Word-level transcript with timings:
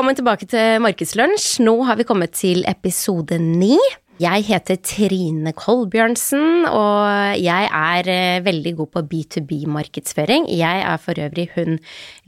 Velkommen 0.00 0.16
tilbake 0.16 0.46
til 0.48 0.78
Markedslunsj. 0.80 1.58
Nå 1.60 1.74
har 1.84 1.98
vi 2.00 2.06
kommet 2.08 2.32
til 2.32 2.62
episode 2.64 3.36
ni. 3.36 3.74
Jeg 4.16 4.46
heter 4.48 4.78
Trine 4.80 5.52
Kolbjørnsen, 5.52 6.64
og 6.72 7.36
jeg 7.36 7.66
er 7.68 8.08
eh, 8.08 8.40
veldig 8.40 8.72
god 8.78 8.88
på 8.94 9.02
B2B-markedsføring. 9.10 10.46
Jeg 10.56 10.86
er 10.88 11.02
for 11.04 11.20
øvrig 11.20 11.50
hun 11.52 11.76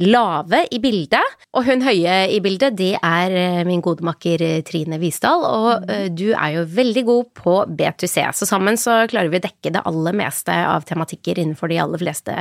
lave 0.05 0.61
i 0.69 0.83
bildet, 0.85 1.33
og 1.57 1.65
hun 1.65 1.85
høye 1.87 2.19
i 2.37 2.43
bildet, 2.45 2.77
det 2.77 2.91
er 2.99 3.37
eh, 3.41 3.63
min 3.65 3.81
gode 3.81 4.05
makker 4.05 4.45
eh, 4.45 4.59
Trine 4.69 4.99
Visdal, 5.01 5.41
og 5.41 5.89
du 6.13 6.27
er 6.35 6.59
jo 6.59 6.67
veldig 6.75 7.05
god 7.09 7.31
på 7.41 7.55
B2C. 7.73 8.27
Så 8.37 8.51
sammen 8.51 8.77
så 8.77 9.07
klarer 9.09 9.33
vi 9.33 9.41
å 9.41 9.47
dekke 9.47 9.73
det 9.73 9.85
aller 9.89 10.21
meste 10.21 10.59
av 10.75 10.85
tematikker 10.93 11.41
innenfor 11.41 11.73
de 11.73 11.81
aller 11.87 12.05
fleste 12.05 12.37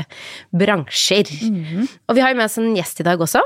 bransjer. 0.52 1.32
Mm 1.40 1.64
-hmm. 1.64 1.88
Og 2.10 2.16
vi 2.16 2.22
har 2.22 2.36
jo 2.36 2.36
med 2.36 2.52
oss 2.52 2.58
en 2.58 2.76
gjest 2.76 3.00
i 3.00 3.08
dag 3.08 3.22
også. 3.22 3.40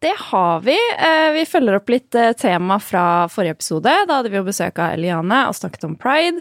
Det 0.00 0.14
har 0.16 0.60
vi. 0.64 0.76
Eh, 0.98 1.32
vi 1.32 1.42
følger 1.44 1.76
opp 1.76 1.90
litt 1.92 2.16
eh, 2.16 2.32
tema 2.32 2.78
fra 2.80 3.26
forrige 3.28 3.58
episode. 3.58 3.92
Da 4.08 4.16
hadde 4.16 4.30
vi 4.32 4.38
jo 4.38 4.46
besøk 4.46 4.80
av 4.80 4.94
Eliane 4.94 5.42
og 5.50 5.58
snakket 5.58 5.84
om 5.84 5.98
pride. 6.00 6.40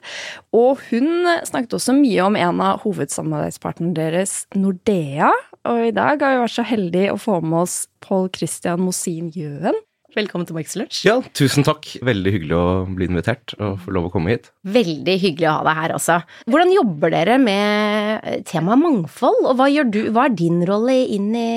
Og 0.56 0.80
hun 0.88 1.28
snakket 1.44 1.76
også 1.76 1.98
mye 1.98 2.24
om 2.24 2.40
en 2.40 2.64
av 2.64 2.86
hovedsamarbeidspartnerne 2.86 3.98
deres, 3.98 4.46
Nordea. 4.56 5.34
Og 5.68 5.90
i 5.90 5.92
dag 5.92 6.24
har 6.24 6.38
vi 6.38 6.44
vært 6.46 6.56
så 6.56 6.68
heldige 6.70 7.12
å 7.12 7.20
få 7.20 7.42
med 7.44 7.66
oss 7.66 7.82
Pål 8.06 8.32
Christian 8.38 8.80
Mosin 8.86 9.28
Gjøen. 9.36 9.76
Velkommen 10.18 10.48
til 10.50 10.56
Markedslunsj. 10.58 11.04
Ja, 11.06 11.20
tusen 11.38 11.66
takk. 11.66 11.86
Veldig 12.06 12.32
hyggelig 12.34 12.56
å 12.58 12.66
bli 12.98 13.06
invitert 13.06 13.54
og 13.62 13.76
få 13.84 13.94
lov 13.94 14.08
å 14.08 14.12
komme 14.14 14.34
hit. 14.34 14.48
Veldig 14.66 15.16
hyggelig 15.22 15.50
å 15.52 15.54
ha 15.60 15.66
deg 15.68 15.78
her 15.78 15.94
også. 16.00 16.16
Hvordan 16.50 16.72
jobber 16.74 17.14
dere 17.14 17.36
med 17.42 18.46
temaet 18.50 18.82
mangfold, 18.82 19.44
og 19.46 19.60
hva, 19.60 19.68
du, 19.86 20.00
hva, 20.10 20.26
er 20.26 20.38
din 20.40 20.64
rolle 20.66 20.96
inn 21.14 21.30
i 21.38 21.52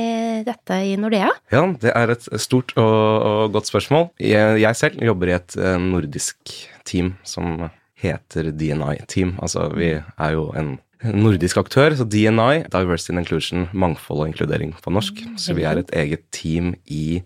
dette 0.44 0.82
i 0.84 0.98
Nordea? 1.00 1.30
Ja, 1.54 1.64
det 1.80 1.94
er 1.96 2.12
et 2.12 2.28
stort 2.44 2.74
og, 2.76 2.92
og 3.32 3.56
godt 3.56 3.72
spørsmål. 3.72 4.10
Jeg, 4.20 4.60
jeg, 4.60 4.80
selv 4.82 5.00
jobber 5.08 5.32
i 5.32 5.36
et 5.38 5.56
eh, 5.56 5.78
nordisk 5.80 6.56
team 6.88 7.14
som 7.24 7.70
heter 8.02 8.50
DNI 8.52 8.98
Team. 9.08 9.38
Altså, 9.40 9.70
vi 9.72 9.94
er 9.96 10.34
jo 10.36 10.50
en 10.58 10.74
nordisk 11.02 11.56
aktør, 11.62 11.96
så 11.96 12.04
DNI, 12.04 12.66
Diversity 12.70 13.14
and 13.14 13.22
Inclusion, 13.24 13.64
mangfold 13.72 14.26
og 14.26 14.28
inkludering 14.30 14.76
på 14.82 14.92
norsk. 14.92 15.24
Så 15.40 15.56
vi 15.56 15.64
er 15.66 15.80
et 15.80 15.96
eget 16.04 16.28
team 16.34 16.74
i 16.84 17.22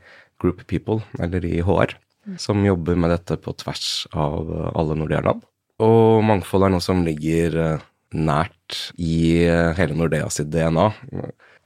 Group 0.46 0.66
People, 0.70 1.02
eller 1.18 1.44
i 1.44 1.58
HR, 1.66 1.96
som 2.38 2.64
jobber 2.64 2.98
med 2.98 3.12
dette 3.14 3.38
på 3.42 3.54
tvers 3.58 4.06
av 4.14 4.46
eh, 4.50 4.70
alle 4.78 4.96
Nordea-land. 4.98 5.42
Og 5.82 6.22
mangfold 6.24 6.66
er 6.66 6.72
noe 6.72 6.84
som 6.84 7.04
ligger 7.06 7.58
eh, 7.62 7.84
nært 8.16 8.78
i 8.94 9.42
eh, 9.44 9.74
hele 9.78 9.98
Nordea 9.98 10.30
sitt 10.32 10.52
DNA. 10.54 10.86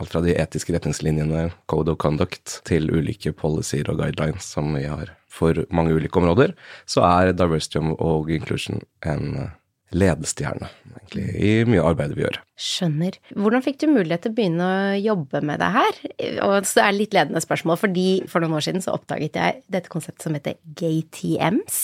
Alt 0.00 0.12
fra 0.14 0.22
de 0.24 0.34
etiske 0.40 0.72
retningslinjene, 0.74 1.50
code 1.68 1.92
of 1.92 2.00
conduct, 2.00 2.60
til 2.68 2.88
ulike 2.88 3.34
policyer 3.36 3.92
og 3.92 4.00
guidelines 4.00 4.48
som 4.56 4.72
vi 4.76 4.86
har 4.88 5.12
for 5.30 5.60
mange 5.70 5.94
ulike 5.94 6.18
områder, 6.18 6.56
så 6.88 7.04
er 7.06 7.34
diversity 7.36 7.84
og 7.92 8.32
inclusion 8.32 8.80
en 9.06 9.52
ledestjerne 9.96 10.68
egentlig, 10.90 11.24
i 11.34 11.52
mye 11.68 11.80
av 11.82 11.92
arbeidet 11.92 12.16
vi 12.18 12.24
gjør. 12.24 12.38
Skjønner. 12.60 13.16
Hvordan 13.34 13.64
fikk 13.64 13.80
du 13.82 13.88
mulighet 13.90 14.24
til 14.26 14.32
å 14.32 14.36
begynne 14.36 14.68
å 14.68 14.98
jobbe 15.00 15.42
med 15.46 15.62
det 15.62 15.70
her? 15.74 16.00
Og 16.46 16.68
så 16.68 16.84
er 16.84 16.92
det 16.92 17.00
litt 17.00 17.16
ledende 17.16 17.42
spørsmål, 17.42 17.80
fordi 17.80 18.08
for 18.30 18.42
noen 18.42 18.58
år 18.58 18.66
siden 18.68 18.84
så 18.84 18.94
oppdaget 18.96 19.38
jeg 19.40 19.62
dette 19.72 19.92
konseptet 19.92 20.26
som 20.26 20.36
heter 20.36 20.58
GTMs. 20.78 21.82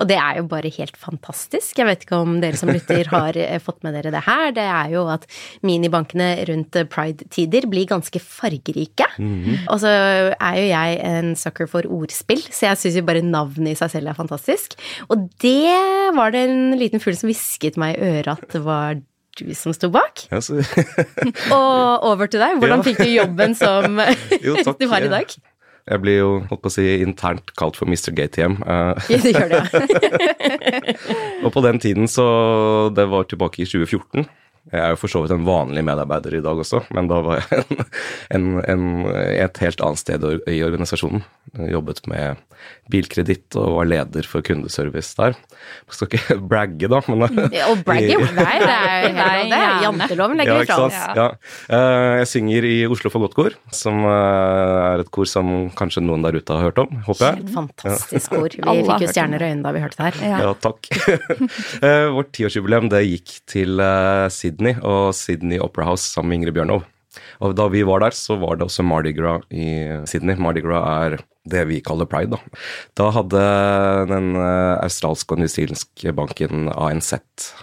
Og 0.00 0.08
det 0.08 0.16
er 0.16 0.38
jo 0.40 0.46
bare 0.48 0.72
helt 0.72 0.96
fantastisk. 0.96 1.78
Jeg 1.78 1.88
vet 1.88 2.06
ikke 2.06 2.20
om 2.20 2.38
dere 2.42 2.58
som 2.58 2.72
lytter 2.72 3.08
har 3.14 3.36
eh, 3.36 3.60
fått 3.62 3.82
med 3.86 3.96
dere 3.96 4.12
det 4.14 4.24
her. 4.26 4.54
Det 4.56 4.64
er 4.64 4.94
jo 4.94 5.04
at 5.12 5.26
minibankene 5.66 6.30
rundt 6.50 6.80
pride-tider 6.92 7.68
blir 7.70 7.88
ganske 7.90 8.20
fargerike. 8.20 9.06
Mm 9.18 9.44
-hmm. 9.44 9.58
Og 9.68 9.80
så 9.80 9.88
er 10.40 10.54
jo 10.56 10.66
jeg 10.70 11.00
en 11.04 11.36
sucker 11.36 11.66
for 11.66 11.82
ordspill, 11.86 12.42
så 12.50 12.66
jeg 12.66 12.78
syns 12.78 12.96
jo 12.96 13.02
bare 13.02 13.22
navnet 13.22 13.72
i 13.72 13.74
seg 13.74 13.90
selv 13.90 14.08
er 14.08 14.14
fantastisk. 14.14 14.74
Og 15.08 15.28
det 15.42 16.14
var 16.16 16.30
det 16.30 16.48
en 16.48 16.78
liten 16.78 17.00
fugl 17.00 17.16
som 17.16 17.28
hvisket 17.28 17.76
meg 17.76 17.96
i 17.96 18.00
øret 18.00 18.28
at 18.28 18.52
det 18.52 18.64
var 18.64 18.96
du 19.38 19.54
som 19.54 19.72
sto 19.72 19.90
bak. 19.92 20.26
Ja, 20.30 20.40
så... 20.40 20.60
og 21.56 22.04
over 22.04 22.26
til 22.26 22.42
deg. 22.42 22.58
Hvordan 22.58 22.82
ja. 22.82 22.86
fikk 22.86 22.98
du 22.98 23.10
jobben 23.12 23.54
som 23.54 24.00
jo, 24.46 24.56
du 24.56 24.86
har 24.90 25.06
i 25.06 25.12
dag? 25.12 25.36
Jeg 25.88 26.02
blir 26.02 26.18
jo 26.18 26.30
holdt 26.50 26.62
på 26.64 26.70
å 26.70 26.74
si, 26.74 26.86
internt 27.04 27.54
kalt 27.58 27.78
for 27.78 27.88
Mr. 27.88 28.12
GTM. 28.16 28.58
Uh, 28.64 28.94
ja, 29.10 29.20
det 29.24 29.32
gjør 29.34 29.54
det. 29.54 29.62
ja. 29.70 30.10
og 31.44 31.52
på 31.54 31.62
den 31.64 31.80
tiden 31.82 32.08
så 32.10 32.26
Det 32.94 33.06
var 33.10 33.26
tilbake 33.30 33.62
i 33.64 33.68
2014. 33.68 34.28
Jeg 34.68 34.80
er 34.84 34.92
jo 34.92 34.98
for 35.00 35.10
så 35.10 35.22
vidt 35.24 35.32
en 35.34 35.46
vanlig 35.46 35.82
medarbeider 35.88 36.36
i 36.36 36.42
dag 36.44 36.58
også, 36.62 36.82
men 36.94 37.08
da 37.10 37.22
var 37.24 37.40
jeg 37.40 37.64
en, 37.64 37.80
en, 38.36 38.48
en, 38.68 38.84
et 39.08 39.60
helt 39.64 39.80
annet 39.82 40.02
sted 40.02 40.26
i 40.52 40.60
organisasjonen. 40.66 41.24
Jeg 41.56 41.72
jobbet 41.72 42.04
med 42.06 42.42
bilkreditt 42.92 43.56
og 43.58 43.78
var 43.78 43.88
leder 43.88 44.26
for 44.28 44.44
kundeservice 44.44 45.16
der. 45.16 45.32
Jeg 45.88 45.96
skal 45.96 46.10
ikke 46.10 46.36
bragge, 46.52 46.90
da, 46.92 47.00
men 47.08 47.24
Å 47.24 47.72
bragge? 47.86 48.18
Nei, 48.36 48.58
det 48.60 48.76
er, 48.76 49.08
det 49.48 49.56
er 49.56 49.84
janteloven 49.86 50.38
legger 50.38 50.60
vi 50.60 50.68
fra 50.68 50.78
oss. 50.90 51.00
Ja. 51.16 51.26
Eh, 51.72 52.10
jeg 52.20 52.30
synger 52.34 52.68
i 52.68 52.76
Oslo 52.90 53.10
for 53.10 53.24
godt 53.24 53.38
kor, 53.38 53.56
som 53.74 54.04
eh, 54.04 54.76
er 54.92 55.06
et 55.06 55.10
kor 55.14 55.26
som 55.30 55.70
kanskje 55.80 56.04
noen 56.04 56.28
der 56.28 56.36
ute 56.36 56.60
har 56.60 56.68
hørt 56.68 56.82
om, 56.84 57.00
håper 57.08 57.30
jeg. 57.30 57.40
Helt 57.40 57.54
fantastisk 57.56 58.36
kor. 58.36 58.58
Vi 58.70 58.86
fikk 58.86 59.06
jo 59.06 59.10
stjerner 59.10 59.42
i 59.42 59.50
øynene 59.50 59.64
da 59.64 59.72
vi 59.74 59.80
hørte 59.82 59.98
det 59.98 60.12
her. 60.20 60.44
Ja, 60.44 60.52
takk. 60.62 60.86
Eh, 61.80 62.06
vårt 62.14 62.30
tiårsjubileum, 62.36 62.88
det 62.92 63.00
gikk 63.06 63.32
til 63.50 63.80
Sydney 64.30 64.49
Sydney 64.50 64.78
og 64.82 65.14
Sydney 65.14 65.62
Opera 65.62 65.92
House 65.92 66.10
sammen 66.10 66.34
med 66.34 66.42
Ingrid 66.42 66.58
Bjørnov. 66.58 66.88
Og 67.42 67.56
da 67.58 67.66
vi 67.70 67.82
var 67.86 68.04
der, 68.04 68.14
så 68.14 68.36
var 68.38 68.58
det 68.58 68.68
også 68.68 68.84
Mardi 68.86 69.12
Gras 69.16 69.42
i 69.50 69.66
Sydney. 70.06 70.38
Mardi 70.38 70.62
Gras 70.62 70.86
er 70.86 71.22
det 71.50 71.64
vi 71.70 71.80
kaller 71.82 72.06
pride, 72.06 72.36
da. 72.36 72.60
Da 73.00 73.08
hadde 73.16 73.40
den 74.10 74.34
eh, 74.36 74.76
australske 74.84 75.34
og 75.34 75.40
newzealandske 75.40 76.12
banken 76.14 76.68
ANZ 76.68 77.14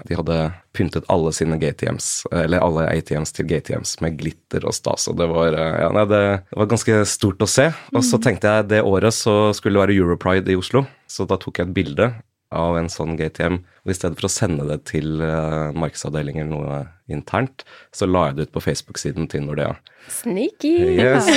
De 0.10 0.18
hadde 0.18 0.40
pyntet 0.76 1.06
alle 1.14 1.32
sine 1.34 1.60
GTMs, 1.62 2.26
eller 2.34 2.64
alle 2.66 2.88
ATMs 2.90 3.32
til 3.38 3.48
GTMs 3.50 4.00
med 4.04 4.18
glitter 4.20 4.66
og 4.68 4.76
stas, 4.76 5.08
og 5.12 5.20
det 5.22 5.30
var, 5.32 5.54
eh, 5.54 5.78
ja, 5.86 5.92
nei, 5.94 6.08
det 6.10 6.24
var 6.58 6.72
ganske 6.74 7.04
stort 7.08 7.46
å 7.46 7.50
se. 7.50 7.70
Og 7.94 8.02
så 8.02 8.20
mm. 8.20 8.26
tenkte 8.26 8.56
jeg 8.56 8.72
det 8.74 8.84
året 8.84 9.16
så 9.16 9.38
skulle 9.56 9.78
det 9.78 9.86
være 9.86 10.00
Europride 10.02 10.52
i 10.52 10.60
Oslo, 10.60 10.84
så 11.08 11.30
da 11.30 11.40
tok 11.40 11.62
jeg 11.62 11.70
et 11.70 11.78
bilde 11.78 12.12
av 12.56 12.78
en 12.80 12.90
sånn 12.92 13.18
GTM. 13.20 13.60
Og 13.84 13.92
i 13.92 13.96
stedet 13.98 14.20
for 14.20 14.30
å 14.30 14.32
sende 14.32 14.68
det 14.70 14.80
til 14.92 15.22
uh, 15.24 15.74
markedsavdeling 15.76 16.40
eller 16.42 16.52
noe 16.54 16.80
internt, 17.12 17.66
så 17.96 18.08
la 18.08 18.30
jeg 18.30 18.38
det 18.38 18.48
ut 18.48 18.56
på 18.58 18.64
Facebook-siden 18.68 19.30
til 19.32 19.46
Nordea. 19.48 19.76
Sneaky! 20.12 20.74
Yes. 20.96 21.28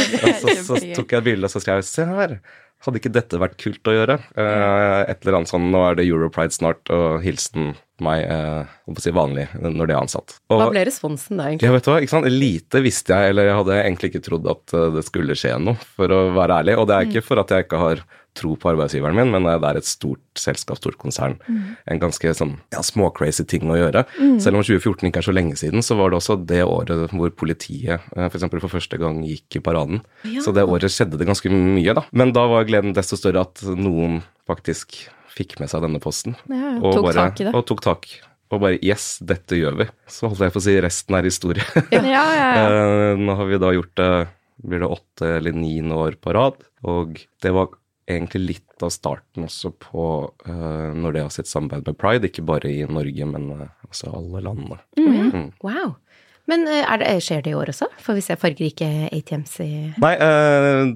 Så, 0.42 0.54
så, 0.66 0.80
tok 0.96 1.12
jeg 1.12 1.22
et 1.22 1.28
bilde 1.32 1.48
og 1.48 1.52
så 1.52 1.62
skrev 1.62 1.80
jeg 1.80 1.88
se 1.90 2.06
her, 2.06 2.38
hadde 2.84 3.00
ikke 3.00 3.12
dette 3.12 3.40
vært 3.40 3.58
kult 3.60 3.90
å 3.90 3.94
gjøre? 3.94 4.16
Uh, 4.36 5.02
et 5.04 5.18
eller 5.20 5.40
annet 5.40 5.52
sånn 5.52 5.70
nå 5.72 5.82
er 5.88 5.98
det 5.98 6.06
Europride 6.08 6.54
snart, 6.56 6.82
og 6.94 7.20
hilsen 7.24 7.74
meg 8.04 8.24
uh, 8.28 9.00
si 9.00 9.12
vanlig 9.14 9.48
når 9.60 9.90
det 9.90 9.94
er 9.94 10.00
ansatt. 10.00 10.38
Og, 10.50 10.56
Hva 10.60 10.70
ble 10.72 10.84
responsen 10.88 11.40
da, 11.40 11.50
egentlig? 11.50 11.68
Ja, 11.68 11.74
vet 11.76 11.86
du 11.86 11.92
hva, 11.92 11.98
ikke 12.02 12.14
sant? 12.14 12.30
Lite 12.30 12.84
visste 12.84 13.16
jeg, 13.16 13.34
eller 13.34 13.50
jeg 13.50 13.58
hadde 13.60 13.82
egentlig 13.82 14.12
ikke 14.12 14.24
trodd 14.26 14.48
at 14.50 14.78
det 14.96 15.04
skulle 15.06 15.38
skje 15.38 15.56
noe, 15.62 15.90
for 15.96 16.12
å 16.14 16.22
være 16.36 16.62
ærlig. 16.62 16.78
Og 16.80 16.88
det 16.90 16.96
er 16.96 17.10
ikke 17.10 17.26
for 17.26 17.42
at 17.42 17.54
jeg 17.54 17.68
ikke 17.68 17.82
har 17.82 18.04
tro 18.38 18.54
på 18.58 18.70
arbeidsgiveren 18.70 19.16
min, 19.16 19.32
men 19.32 19.46
det 19.48 19.66
er 19.66 19.78
et 19.80 19.88
stort 19.88 20.22
selskap, 20.38 20.78
stort 20.78 20.98
konsern. 21.00 21.36
Mm. 21.50 21.74
En 21.92 22.02
ganske 22.02 22.32
sånn 22.36 22.56
ja, 22.72 22.82
småcrazy 22.86 23.44
ting 23.48 23.70
å 23.70 23.78
gjøre. 23.78 24.04
Mm. 24.20 24.36
Selv 24.42 24.60
om 24.60 24.64
2014 24.64 25.10
ikke 25.10 25.22
er 25.22 25.26
så 25.26 25.34
lenge 25.34 25.58
siden, 25.58 25.84
så 25.84 25.96
var 25.98 26.12
det 26.12 26.20
også 26.20 26.38
det 26.48 26.62
året 26.64 27.14
hvor 27.14 27.32
politiet 27.34 27.96
eh, 27.98 28.26
f.eks. 28.28 28.46
For, 28.46 28.62
for 28.62 28.76
første 28.78 29.00
gang 29.02 29.22
gikk 29.26 29.58
i 29.58 29.64
paraden. 29.64 30.04
Ja. 30.22 30.44
Så 30.44 30.54
det 30.56 30.66
året 30.68 30.94
skjedde 30.94 31.18
det 31.20 31.28
ganske 31.28 31.50
mye, 31.52 31.96
da. 31.96 32.06
Men 32.14 32.34
da 32.36 32.46
var 32.50 32.68
gleden 32.68 32.94
desto 32.96 33.18
større 33.18 33.44
at 33.48 33.64
noen 33.74 34.20
faktisk 34.50 35.02
fikk 35.30 35.58
med 35.62 35.70
seg 35.72 35.84
denne 35.86 36.00
posten. 36.02 36.36
Ja, 36.50 36.76
og, 36.80 36.92
tok 36.96 37.08
bare, 37.10 37.28
tak 37.30 37.40
i 37.40 37.48
det. 37.48 37.54
Og 37.56 37.64
tok 37.68 37.84
tak. 37.84 38.10
Og 38.50 38.62
bare 38.64 38.80
Yes, 38.82 39.14
dette 39.22 39.58
gjør 39.58 39.78
vi. 39.82 39.86
Så 40.10 40.28
holdt 40.28 40.42
jeg 40.42 40.54
på 40.54 40.60
å 40.62 40.66
si 40.66 40.76
resten 40.82 41.16
er 41.18 41.28
historie. 41.28 41.66
Ja, 41.94 42.02
ja, 42.02 42.24
ja. 42.34 42.66
uh, 42.66 43.20
nå 43.24 43.38
har 43.38 43.50
vi 43.50 43.60
da 43.62 43.72
gjort 43.76 43.96
det 44.00 44.12
blir 44.60 44.82
det 44.82 44.90
åtte 44.92 45.28
eller 45.38 45.52
niende 45.56 45.96
år 45.96 46.18
på 46.20 46.34
rad. 46.36 46.58
Og 46.88 47.20
det 47.42 47.52
var 47.54 47.70
egentlig 48.10 48.42
litt 48.42 48.82
av 48.84 48.90
starten 48.92 49.46
også 49.46 49.72
på 49.78 50.04
uh, 50.48 50.90
når 50.96 51.14
det 51.14 51.24
har 51.24 51.34
sitt 51.34 51.50
samarbeid 51.50 51.86
med 51.86 51.98
Pride, 52.00 52.30
ikke 52.30 52.44
bare 52.48 52.72
i 52.72 52.84
Norge, 52.88 53.28
men 53.28 53.50
uh, 53.54 53.66
altså 53.86 54.10
alle 54.16 54.42
landene. 54.44 54.80
Mm. 54.98 55.30
Mm. 55.30 55.48
Wow. 55.64 55.94
Men 56.50 56.66
eh, 56.68 56.92
det, 57.00 57.14
skjer 57.24 57.44
det 57.46 57.52
i 57.52 57.56
år 57.58 57.72
også? 57.72 57.88
Får 58.02 58.18
vi 58.18 58.24
se 58.24 58.36
fargerike 58.40 58.90
ATMs 59.10 59.56
i 59.64 59.70
Nei, 60.02 60.12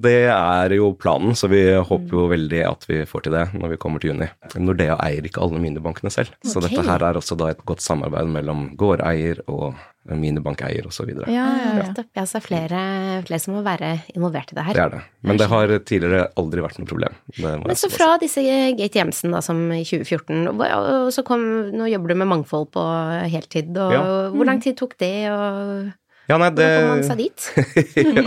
det 0.03 0.15
er 0.33 0.75
jo 0.75 0.91
planen, 0.99 1.35
så 1.37 1.49
vi 1.51 1.63
håper 1.75 2.19
jo 2.19 2.27
veldig 2.31 2.61
at 2.67 2.87
vi 2.89 3.01
får 3.07 3.25
til 3.25 3.37
det 3.37 3.45
når 3.55 3.75
vi 3.75 3.81
kommer 3.81 4.03
til 4.03 4.13
juni. 4.13 4.29
Nordea 4.59 4.99
eier 5.07 5.25
ikke 5.27 5.43
alle 5.45 5.61
minibankene 5.63 6.11
selv, 6.13 6.33
okay. 6.39 6.51
så 6.51 6.63
dette 6.65 6.85
her 6.85 7.09
er 7.09 7.19
også 7.19 7.37
da 7.39 7.51
et 7.53 7.63
godt 7.67 7.83
samarbeid 7.85 8.31
mellom 8.35 8.67
gårdeier 8.79 9.43
og 9.47 9.73
minibankeier 10.05 10.85
osv. 10.85 11.09
Ja, 11.09 11.25
ja, 11.33 11.71
ja. 11.79 12.05
ja, 12.13 12.25
så 12.29 12.41
flere, 12.43 12.79
flere 13.25 13.41
som 13.41 13.55
må 13.57 13.63
være 13.65 13.95
involvert 14.13 14.53
i 14.53 14.57
det 14.57 14.65
her. 14.67 14.77
Det 14.77 14.83
er 14.83 14.93
det. 14.93 15.01
Men 15.25 15.41
det 15.41 15.49
har 15.49 15.73
tidligere 15.81 16.27
aldri 16.37 16.61
vært 16.65 16.79
noe 16.81 16.89
problem. 16.89 17.17
Men 17.41 17.79
så 17.79 17.89
fra 17.93 18.13
disse 18.21 18.43
Gate 18.77 19.01
Jemsen 19.01 19.33
da, 19.33 19.41
som 19.45 19.63
i 19.73 19.81
2014, 19.87 21.11
så 21.15 21.25
kom, 21.25 21.45
nå 21.73 21.89
jobber 21.89 22.13
du 22.13 22.21
med 22.21 22.31
mangfold 22.35 22.69
på 22.75 22.85
heltid. 23.33 23.73
og 23.73 23.95
ja. 23.97 24.03
Hvor 24.35 24.49
lang 24.49 24.61
tid 24.63 24.77
tok 24.77 24.97
det? 25.01 25.13
og 25.33 25.93
Ja, 26.25 26.39
nei, 26.41 26.49
det 26.57 26.65
Hvordan 26.65 26.87
kom 26.87 26.91
man 26.95 27.03
seg 27.05 27.19
dit? 27.21 27.43
ja. 28.17 28.23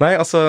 Nei, 0.00 0.10
altså 0.16 0.40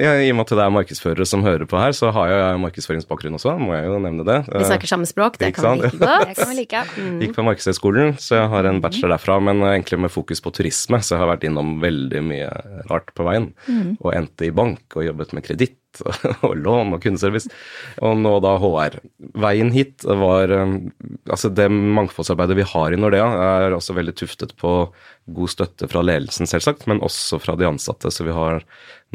jeg, 0.00 0.24
I 0.26 0.32
og 0.32 0.38
med 0.38 0.44
at 0.46 0.54
det 0.58 0.64
er 0.64 0.72
markedsførere 0.74 1.26
som 1.30 1.44
hører 1.46 1.68
på 1.70 1.78
her, 1.78 1.94
så 1.94 2.10
har 2.14 2.32
jeg 2.32 2.62
markedsføringsbakgrunn 2.64 3.38
også, 3.38 3.54
må 3.60 3.76
jeg 3.76 3.86
jo 3.86 4.00
nevne 4.02 4.26
det. 4.26 4.40
Vi 4.50 4.64
snakker 4.66 4.90
samme 4.90 5.06
språk, 5.10 5.38
det 5.42 5.52
kan 5.54 5.78
vi 5.78 5.86
like 5.86 6.00
godt. 6.00 6.26
Det 6.34 6.38
kan 6.40 6.50
vi 6.50 6.58
like. 6.58 6.82
Mm. 6.98 7.20
Gikk 7.22 7.36
på 7.36 7.44
Markedshøgskolen, 7.46 8.16
så 8.22 8.40
jeg 8.40 8.50
har 8.50 8.66
en 8.68 8.82
bachelor 8.82 9.14
derfra, 9.14 9.38
men 9.46 9.62
egentlig 9.68 10.00
med 10.06 10.12
fokus 10.14 10.42
på 10.42 10.52
turisme, 10.54 10.98
så 11.04 11.14
jeg 11.14 11.22
har 11.22 11.30
vært 11.36 11.46
innom 11.46 11.76
veldig 11.84 12.24
mye 12.26 12.50
rart 12.90 13.14
på 13.14 13.26
veien. 13.28 13.52
Og 14.00 14.10
endte 14.14 14.48
i 14.48 14.54
bank 14.54 14.98
og 14.98 15.06
jobbet 15.06 15.34
med 15.36 15.46
kreditt 15.46 15.78
og 16.46 16.56
lån 16.58 16.96
og 16.96 17.02
kundeservice, 17.04 17.50
og 18.04 18.18
nå 18.20 18.36
da 18.44 18.56
HR. 18.62 18.98
Veien 19.44 19.72
hit 19.74 20.04
var 20.04 20.52
um, 20.54 20.76
Altså, 21.30 21.48
det 21.48 21.70
mangfoldsarbeidet 21.72 22.58
vi 22.58 22.66
har 22.68 22.92
i 22.92 22.98
Nordea, 23.00 23.26
er 23.64 23.76
også 23.76 23.96
veldig 23.96 24.14
tuftet 24.18 24.52
på 24.60 24.74
god 25.34 25.50
støtte 25.50 25.88
fra 25.88 26.02
ledelsen, 26.04 26.48
selvsagt, 26.48 26.84
men 26.90 27.00
også 27.04 27.38
fra 27.40 27.54
de 27.56 27.66
ansatte. 27.68 28.10
Så 28.12 28.26
vi 28.26 28.34
har 28.36 28.60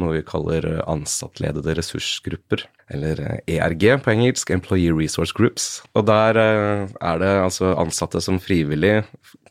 noe 0.00 0.16
vi 0.16 0.24
kaller 0.26 0.66
ansattledede 0.90 1.74
ressursgrupper, 1.78 2.64
eller 2.92 3.20
eh, 3.26 3.56
ERG 3.58 3.86
på 4.04 4.14
engelsk, 4.14 4.52
Employee 4.54 4.94
Resource 4.96 5.36
Groups. 5.36 5.68
Og 5.94 6.06
der 6.08 6.40
eh, 6.40 6.86
er 6.88 7.22
det 7.22 7.32
altså 7.44 7.74
ansatte 7.78 8.22
som 8.24 8.40
frivillig 8.42 9.00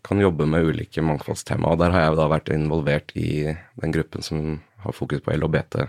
kan 0.06 0.22
jobbe 0.22 0.48
med 0.50 0.66
ulike 0.72 1.04
mangfoldstema, 1.04 1.74
og 1.74 1.82
der 1.82 1.94
har 1.94 2.08
jeg 2.08 2.20
da 2.20 2.28
vært 2.32 2.52
involvert 2.56 3.16
i 3.20 3.32
den 3.82 3.96
gruppen 3.96 4.26
som 4.26 4.60
har 4.84 4.96
fokus 4.96 5.24
på 5.26 5.36
LHBT. 5.36 5.82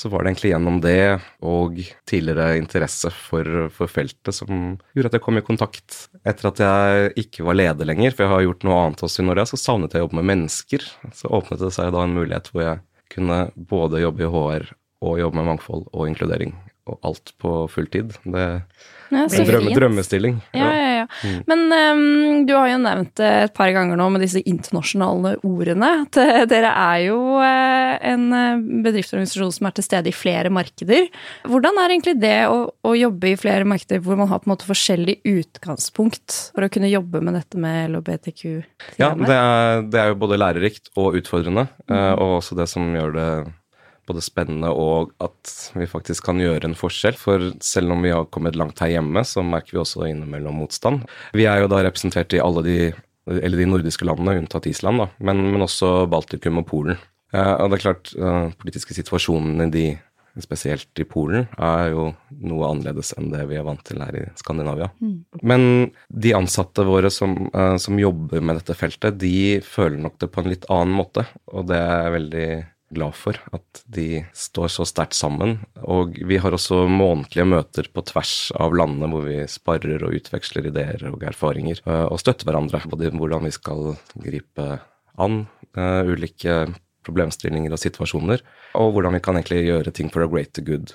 Så 0.00 0.08
var 0.08 0.22
det 0.24 0.30
egentlig 0.30 0.52
gjennom 0.54 0.78
det 0.80 1.20
og 1.44 1.76
tidligere 2.08 2.56
interesse 2.56 3.10
for, 3.12 3.66
for 3.74 3.90
feltet 3.90 4.32
som 4.32 4.78
gjorde 4.96 5.10
at 5.10 5.16
jeg 5.18 5.24
kom 5.26 5.40
i 5.40 5.44
kontakt. 5.44 5.96
Etter 6.24 6.48
at 6.48 6.62
jeg 6.64 7.10
ikke 7.26 7.44
var 7.44 7.58
leder 7.58 7.88
lenger, 7.90 8.14
for 8.14 8.24
jeg 8.24 8.32
har 8.32 8.46
gjort 8.46 8.64
noe 8.64 8.78
annet 8.80 9.04
også 9.04 9.20
i 9.20 9.26
Norge, 9.28 9.44
så 9.50 9.60
savnet 9.60 9.92
jeg 9.92 10.00
å 10.00 10.06
jobbe 10.06 10.20
med 10.22 10.30
mennesker. 10.32 10.86
Så 11.16 11.28
åpnet 11.28 11.60
det 11.60 11.72
seg 11.76 11.92
da 11.92 12.06
en 12.06 12.16
mulighet 12.16 12.48
hvor 12.48 12.64
jeg 12.64 12.80
kunne 13.12 13.42
både 13.54 14.00
jobbe 14.00 14.24
i 14.24 14.30
HR 14.32 14.70
og 15.04 15.20
jobbe 15.20 15.40
med 15.40 15.48
mangfold 15.50 15.86
og 15.90 16.08
inkludering. 16.08 16.54
Og 16.88 16.96
alt 17.04 17.34
på 17.38 17.50
fulltid. 17.70 18.14
Det 18.24 18.46
Ja, 19.10 19.24
er 19.26 19.40
en 19.42 19.46
drømme, 19.48 19.72
drømmestilling. 19.74 20.36
Ja, 20.54 20.68
ja, 20.70 20.90
ja. 21.00 21.06
Men 21.50 21.64
um, 21.74 22.46
du 22.46 22.52
har 22.54 22.68
jo 22.70 22.78
nevnt 22.78 23.12
det 23.18 23.30
et 23.48 23.54
par 23.56 23.72
ganger 23.74 23.98
nå 23.98 24.06
med 24.14 24.22
disse 24.22 24.38
internasjonale 24.46 25.32
ordene. 25.46 25.88
At 26.04 26.18
eh, 26.22 26.44
dere 26.50 26.70
er 26.70 27.00
jo 27.08 27.18
uh, 27.42 27.98
en 28.06 28.24
eh, 28.38 28.62
bedriftsorganisasjon 28.86 29.52
som 29.58 29.66
er 29.68 29.74
til 29.76 29.86
stede 29.88 30.12
i 30.12 30.14
flere 30.14 30.52
markeder. 30.54 31.10
Hvordan 31.50 31.82
er 31.82 31.94
egentlig 31.96 32.16
det 32.22 32.36
å, 32.48 32.62
å 32.70 32.94
jobbe 32.96 33.32
i 33.32 33.38
flere 33.40 33.66
markeder 33.68 34.02
hvor 34.06 34.18
man 34.20 34.30
har 34.30 34.40
på 34.42 34.48
en 34.48 34.54
måte 34.54 34.70
forskjellig 34.70 35.18
utgangspunkt 35.26 36.38
for 36.54 36.66
å 36.66 36.72
kunne 36.72 36.90
jobbe 36.90 37.22
med 37.26 37.34
dette 37.40 37.60
med 37.60 37.90
LHBTQ? 37.92 38.44
Ja, 39.02 39.12
det 39.18 39.36
er, 39.36 39.82
det 39.90 40.00
er 40.04 40.12
jo 40.14 40.20
både 40.22 40.38
lærerikt 40.40 40.92
og 40.96 41.18
utfordrende, 41.18 41.66
eh, 41.90 42.12
og 42.14 42.38
også 42.40 42.58
det 42.62 42.70
som 42.70 42.86
gjør 42.94 43.18
det 43.18 43.30
både 44.10 44.24
spennende 44.24 44.72
og 44.74 45.14
at 45.22 45.54
vi 45.78 45.88
faktisk 45.90 46.26
kan 46.28 46.40
gjøre 46.42 46.68
en 46.68 46.78
forskjell. 46.78 47.16
For 47.18 47.50
selv 47.64 47.94
om 47.94 48.04
vi 48.04 48.12
har 48.14 48.28
kommet 48.34 48.58
langt 48.58 48.82
her 48.82 48.92
hjemme, 48.96 49.24
så 49.26 49.44
merker 49.46 49.76
vi 49.76 49.82
også 49.84 50.08
innimellom 50.10 50.60
motstand. 50.60 51.06
Vi 51.36 51.48
er 51.48 51.62
jo 51.62 51.70
da 51.70 51.84
representert 51.86 52.34
i 52.36 52.42
alle 52.42 52.64
de, 52.66 52.76
eller 53.30 53.62
de 53.62 53.70
nordiske 53.70 54.06
landene, 54.08 54.40
unntatt 54.42 54.68
Island, 54.70 55.04
da, 55.04 55.08
men, 55.30 55.46
men 55.54 55.66
også 55.66 56.04
Baltikum 56.10 56.62
og 56.62 56.68
Polen. 56.70 57.00
Eh, 57.34 57.56
og 57.56 57.70
det 57.70 57.78
er 57.78 57.86
klart, 57.86 58.14
eh, 58.18 58.46
politiske 58.60 58.96
situasjonene 58.96 59.70
de 59.72 59.90
spesielt 60.40 61.00
i 61.02 61.06
Polen, 61.08 61.48
er 61.58 61.90
jo 61.90 62.10
noe 62.46 62.68
annerledes 62.70 63.12
enn 63.18 63.30
det 63.32 63.42
vi 63.50 63.58
er 63.58 63.66
vant 63.66 63.82
til 63.86 64.00
her 64.02 64.16
i 64.16 64.24
Skandinavia. 64.38 64.90
Men 65.42 65.90
de 66.08 66.34
ansatte 66.36 66.86
våre 66.86 67.10
som, 67.10 67.50
eh, 67.52 67.76
som 67.76 67.98
jobber 67.98 68.40
med 68.40 68.60
dette 68.60 68.76
feltet, 68.78 69.18
de 69.18 69.60
føler 69.60 69.98
nok 69.98 70.18
det 70.18 70.30
på 70.30 70.42
en 70.42 70.50
litt 70.50 70.66
annen 70.70 70.94
måte, 70.94 71.26
og 71.52 71.66
det 71.66 71.76
er 71.76 72.14
veldig 72.16 72.48
glad 72.94 73.16
for 73.16 73.38
at 73.54 73.82
de 73.90 74.24
står 74.36 74.70
så 74.74 74.86
sterkt 74.88 75.16
sammen. 75.18 75.58
Og 75.82 76.18
vi 76.26 76.38
har 76.42 76.54
også 76.54 76.84
månedlige 76.90 77.46
møter 77.48 77.88
på 77.92 78.04
tvers 78.10 78.50
av 78.58 78.74
landene 78.76 79.10
hvor 79.12 79.26
vi 79.28 79.38
sparer 79.50 80.04
og 80.06 80.16
utveksler 80.18 80.70
ideer 80.70 81.06
og 81.10 81.24
erfaringer, 81.26 81.82
eh, 81.86 82.06
og 82.06 82.20
støtter 82.22 82.48
hverandre. 82.48 82.82
Både 82.90 83.12
hvordan 83.14 83.46
vi 83.46 83.54
skal 83.54 83.94
gripe 84.14 84.68
an 85.20 85.44
eh, 85.76 86.10
ulike 86.10 86.64
problemstillinger 87.06 87.72
og 87.72 87.80
situasjoner, 87.80 88.42
og 88.78 88.92
hvordan 88.94 89.16
vi 89.16 89.22
kan 89.24 89.38
egentlig 89.38 89.64
gjøre 89.64 89.94
ting 89.96 90.10
for 90.12 90.26
a 90.26 90.28
greater 90.30 90.64
good. 90.66 90.92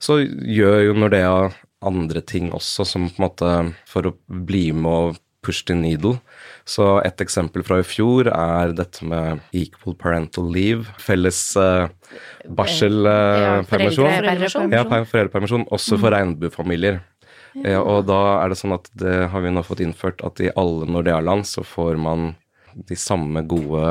Så 0.00 0.20
gjør 0.22 0.78
jo 0.86 0.94
Nordea 0.96 1.50
andre 1.84 2.22
ting 2.24 2.52
også, 2.54 2.86
som 2.86 3.08
på 3.08 3.20
en 3.20 3.26
måte 3.26 3.50
for 3.88 4.08
å 4.08 4.14
bli 4.28 4.70
med 4.76 4.90
og 5.10 5.20
push 5.44 5.64
the 5.68 5.74
needle. 5.76 6.18
Så 6.68 6.86
et 7.04 7.20
eksempel 7.24 7.64
fra 7.66 7.80
i 7.80 7.86
fjor 7.86 8.30
er 8.32 8.74
dette 8.76 9.06
med 9.06 9.40
equal 9.56 9.96
parental 9.98 10.50
leave, 10.52 10.88
felles 11.00 11.40
uh, 11.56 11.88
barselpermisjon. 12.48 14.10
Ja, 14.10 14.84
foreldrepermisjon. 14.84 15.64
ja, 15.66 15.72
også 15.78 16.00
for 16.00 16.14
regnbuefamilier. 16.14 17.00
Ja, 17.58 17.80
og 17.82 18.06
da 18.06 18.20
er 18.44 18.52
det 18.52 18.60
sånn 18.60 18.76
at 18.76 18.86
det 18.98 19.24
har 19.32 19.42
vi 19.42 19.50
nå 19.50 19.64
fått 19.66 19.82
innført 19.82 20.22
at 20.26 20.38
i 20.42 20.52
alle 20.60 20.86
Nordea-land 20.86 21.48
så 21.50 21.64
får 21.66 21.98
man 21.98 22.34
de 22.86 22.94
samme 22.94 23.42
gode 23.50 23.82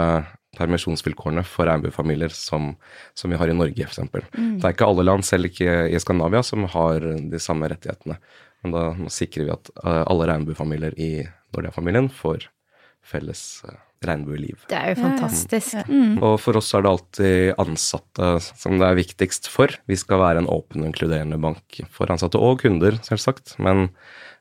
permisjonsvilkårene 0.57 1.44
for 1.45 1.68
regnbuefamilier 1.69 2.31
som, 2.34 2.72
som 3.18 3.31
vi 3.31 3.38
har 3.40 3.52
i 3.52 3.57
Norge, 3.57 3.86
f.eks. 3.86 4.00
Det 4.31 4.63
er 4.63 4.74
ikke 4.74 4.88
alle 4.88 5.06
land, 5.06 5.25
selv 5.28 5.50
ikke 5.50 5.90
i 5.92 6.00
Skandinavia, 6.02 6.42
som 6.45 6.66
har 6.72 7.04
de 7.04 7.42
samme 7.42 7.69
rettighetene. 7.72 8.18
Men 8.63 8.75
da 8.75 8.86
sikrer 9.13 9.48
vi 9.48 9.54
at 9.54 9.69
eh, 9.84 10.02
alle 10.02 10.28
regnbuefamilier 10.31 10.98
i 11.00 11.12
Nordea-familien 11.56 12.10
for 12.13 12.44
felles 13.06 13.44
eh, 13.68 13.78
regnbueliv. 14.06 14.63
Det 14.69 14.78
er 14.78 14.94
jo 14.94 15.01
fantastisk. 15.01 15.92
Og 16.24 16.38
for 16.40 16.60
oss 16.60 16.72
er 16.75 16.86
det 16.86 16.94
alltid 16.94 17.60
ansatte 17.60 18.31
som 18.48 18.80
det 18.80 18.88
er 18.88 19.00
viktigst 19.00 19.50
for. 19.51 19.74
Vi 19.90 19.98
skal 20.00 20.22
være 20.22 20.44
en 20.44 20.50
åpen 20.51 20.84
og 20.84 20.92
inkluderende 20.92 21.40
bank 21.42 21.81
for 21.94 22.12
ansatte 22.12 22.40
og 22.40 22.62
kunder, 22.63 23.00
selvsagt. 23.06 23.57
Men 23.60 23.90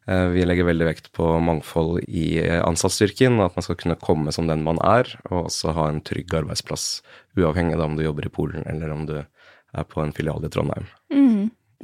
eh, 0.06 0.28
vi 0.34 0.46
legger 0.46 0.68
veldig 0.68 0.88
vekt 0.90 1.10
på 1.16 1.30
mangfold 1.42 2.04
i 2.06 2.38
eh, 2.44 2.60
ansattstyrken, 2.62 3.40
at 3.44 3.58
man 3.58 3.66
skal 3.66 3.80
kunne 3.80 3.98
komme 4.02 4.34
som 4.34 4.50
den 4.50 4.62
man 4.66 4.78
er, 4.84 5.10
og 5.30 5.48
også 5.48 5.74
ha 5.78 5.88
en 5.90 6.02
trygg 6.06 6.38
arbeidsplass, 6.42 7.00
uavhengig 7.38 7.78
av 7.78 7.88
om 7.88 7.98
du 7.98 8.06
jobber 8.06 8.30
i 8.30 8.34
Polen 8.34 8.66
eller 8.70 8.94
om 8.94 9.06
du 9.08 9.16
er 9.18 9.84
på 9.90 10.00
en 10.00 10.14
filial 10.16 10.44
i 10.46 10.52
Trondheim. 10.52 10.86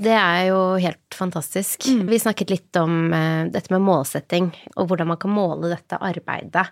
Det 0.04 0.14
er 0.14 0.40
jo 0.50 0.58
helt 0.80 1.16
fantastisk. 1.16 1.86
Vi 2.10 2.18
snakket 2.20 2.52
litt 2.52 2.80
om 2.80 3.08
uh, 3.12 3.46
dette 3.52 3.72
med 3.74 3.84
målsetting, 3.84 4.50
og 4.76 4.90
hvordan 4.90 5.14
man 5.14 5.20
kan 5.20 5.32
måle 5.34 5.72
dette 5.72 6.00
arbeidet. 6.00 6.68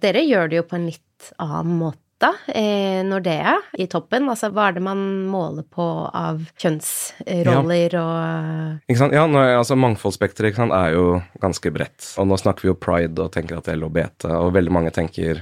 Dere 0.00 0.22
gjør 0.22 0.50
det 0.50 0.60
jo 0.60 0.68
på 0.70 0.78
en 0.78 0.86
litt 0.90 1.32
annen 1.42 1.74
måte. 1.80 2.30
Eh, 2.52 3.00
Nordea 3.06 3.54
i 3.80 3.86
toppen, 3.88 4.26
altså 4.28 4.50
hva 4.52 4.66
er 4.68 4.74
det 4.76 4.82
man 4.84 5.00
måler 5.32 5.64
på 5.64 5.84
av 6.04 6.42
kjønnsroller 6.60 7.96
og 7.96 8.90
Ikke 8.90 9.00
sant? 9.00 9.16
Ja, 9.16 9.24
nå, 9.24 9.40
altså 9.40 9.78
Mangfoldsspekteret 9.80 10.60
er 10.60 10.92
jo 10.98 11.06
ganske 11.40 11.72
bredt. 11.72 12.12
Og 12.20 12.28
nå 12.28 12.36
snakker 12.38 12.66
vi 12.66 12.70
jo 12.74 12.76
pride 12.76 13.24
og 13.24 13.32
tenker 13.32 13.56
at 13.56 13.66
det 13.66 13.72
er 13.72 13.80
LHBT, 13.80 14.28
og 14.36 14.52
veldig 14.58 14.76
mange 14.76 14.92
tenker 14.94 15.40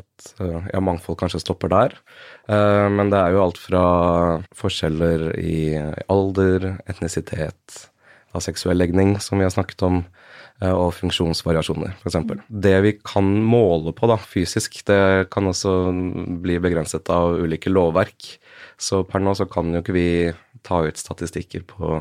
at 0.00 0.32
øh, 0.42 0.66
ja, 0.72 0.80
mangfold 0.84 1.18
kanskje 1.20 1.42
stopper 1.42 1.72
der. 1.72 1.96
Eh, 2.50 2.88
men 2.92 3.12
det 3.12 3.20
er 3.20 3.36
jo 3.36 3.44
alt 3.44 3.60
fra 3.60 3.84
forskjeller 4.56 5.30
i 5.40 5.76
alder, 6.10 6.72
etnisitet, 6.90 7.86
av 8.30 8.44
seksuell 8.44 8.78
legning, 8.78 9.16
som 9.22 9.40
vi 9.40 9.46
har 9.46 9.54
snakket 9.54 9.82
om, 9.86 10.02
eh, 10.62 10.72
og 10.72 10.92
funksjonsvariasjoner, 10.98 11.96
f.eks. 11.98 12.18
Det 12.48 12.76
vi 12.84 12.94
kan 12.98 13.26
måle 13.42 13.94
på 13.96 14.10
da, 14.10 14.18
fysisk, 14.20 14.82
det 14.90 15.30
kan 15.34 15.50
også 15.50 15.74
bli 16.42 16.60
begrenset 16.62 17.10
av 17.12 17.40
ulike 17.42 17.72
lovverk. 17.72 18.36
Så 18.80 19.02
per 19.08 19.22
nå 19.24 19.34
så 19.36 19.48
kan 19.50 19.74
jo 19.74 19.82
ikke 19.82 19.96
vi 19.96 20.08
ta 20.66 20.84
ut 20.86 21.00
statistikker 21.00 21.66
på 21.68 22.00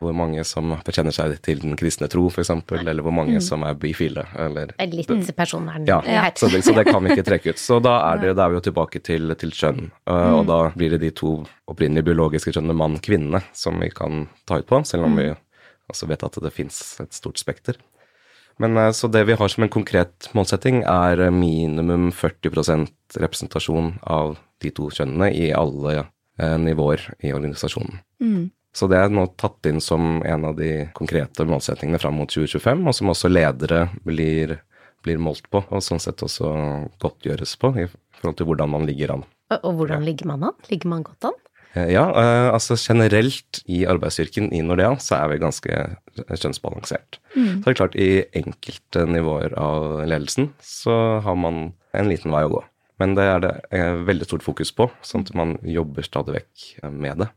hvor 0.00 0.14
mange 0.16 0.40
som 0.48 0.72
bekjenner 0.84 1.12
seg 1.12 1.34
til 1.44 1.60
den 1.60 1.76
kristne 1.78 2.08
tro, 2.10 2.24
f.eks., 2.32 2.50
eller 2.72 3.04
hvor 3.04 3.12
mange 3.12 3.40
som 3.44 3.64
er 3.68 3.76
bifile, 3.78 4.24
eller 4.40 4.72
er 4.80 4.94
litt 4.94 5.10
personvern 5.36 5.84
ja, 5.88 5.98
ja. 6.08 6.22
så 6.40 6.48
det, 6.48 6.62
så 6.64 6.72
det 6.76 6.86
kan 6.88 7.04
vi 7.04 7.12
ikke 7.12 7.26
trekke 7.26 7.52
ut. 7.52 7.60
Så 7.60 7.76
da 7.84 7.98
er, 8.08 8.22
det, 8.22 8.32
da 8.38 8.46
er 8.46 8.54
vi 8.54 8.58
jo 8.60 8.64
tilbake 8.70 9.02
til, 9.04 9.34
til 9.40 9.52
kjønn. 9.52 9.90
uh, 10.08 10.38
Og 10.38 10.46
da 10.48 10.60
blir 10.72 10.94
det 10.94 11.02
de 11.04 11.10
to 11.20 11.34
opprinnelige 11.68 12.08
biologiske 12.08 12.54
kjønnene 12.56 12.78
mann-kvinne 12.80 13.42
som 13.56 13.76
vi 13.82 13.90
kan 13.92 14.24
ta 14.48 14.62
ut 14.62 14.68
på, 14.70 14.80
selv 14.88 15.08
om 15.10 15.20
vi 15.20 15.28
også 15.92 16.08
vet 16.08 16.24
at 16.24 16.38
det 16.46 16.52
fins 16.54 16.78
et 17.04 17.16
stort 17.16 17.40
spekter. 17.42 17.76
Men 18.60 18.78
uh, 18.80 18.88
Så 18.96 19.10
det 19.12 19.26
vi 19.28 19.36
har 19.36 19.52
som 19.52 19.66
en 19.66 19.72
konkret 19.72 20.30
målsetting, 20.36 20.80
er 20.88 21.26
uh, 21.26 21.34
minimum 21.34 22.08
40% 22.16 23.20
representasjon 23.20 23.98
av 24.00 24.38
de 24.64 24.72
to 24.72 24.88
kjønnene 24.88 25.28
i 25.36 25.50
alle 25.52 26.06
nivåer 26.40 27.02
i 27.20 27.34
organisasjonen. 27.36 27.98
Så 28.76 28.86
det 28.90 29.00
er 29.02 29.10
nå 29.10 29.26
tatt 29.40 29.66
inn 29.66 29.80
som 29.82 30.20
en 30.22 30.46
av 30.46 30.56
de 30.58 30.86
konkrete 30.94 31.46
målsettingene 31.48 31.98
fram 31.98 32.20
mot 32.20 32.30
2025, 32.30 32.86
og 32.86 32.94
som 32.94 33.10
også 33.10 33.30
ledere 33.30 33.88
blir, 34.06 34.60
blir 35.02 35.18
målt 35.22 35.48
på, 35.50 35.64
og 35.66 35.82
sånn 35.82 36.02
sett 36.02 36.22
også 36.22 36.52
godtgjøres 37.02 37.56
på 37.60 37.72
i 37.82 37.86
forhold 38.20 38.38
til 38.38 38.50
hvordan 38.50 38.70
man 38.76 38.86
ligger 38.86 39.16
an. 39.16 39.26
Og, 39.58 39.72
hvordan 39.80 40.04
ligger 40.06 40.30
man 40.30 40.50
an? 40.52 40.58
Ligger 40.70 40.92
man 40.92 41.02
godt 41.06 41.32
an? 41.32 41.38
Eh, 41.74 41.90
Ja, 41.90 42.06
eh, 42.14 42.48
altså 42.54 42.78
generelt 42.78 43.62
i 43.66 43.82
arbeidsstyrken 43.90 44.52
i 44.54 44.62
Nordea 44.62 44.94
så 45.02 45.18
er 45.18 45.32
vi 45.32 45.42
ganske 45.42 45.82
kjønnsbalansert. 46.30 47.18
Så 47.34 47.64
det 47.64 47.72
er 47.74 47.78
klart 47.78 47.98
i 47.98 48.10
enkelte 48.38 49.06
nivåer 49.06 49.54
av 49.58 50.04
ledelsen 50.06 50.52
så 50.62 51.20
har 51.22 51.38
man 51.38 51.72
en 51.94 52.10
liten 52.10 52.30
vei 52.30 52.44
å 52.46 52.52
gå. 52.54 52.62
Men 53.00 53.14
det 53.16 53.24
er 53.24 53.40
det 53.40 53.50
er 53.72 54.02
veldig 54.04 54.26
stort 54.28 54.44
fokus 54.44 54.70
på, 54.76 54.86
sånn 55.06 55.24
at 55.24 55.30
man 55.38 55.54
jobber 55.64 56.04
stadig 56.04 56.34
vekk 56.36 56.64
eh, 56.84 56.90
med 56.92 57.22
det. 57.24 57.28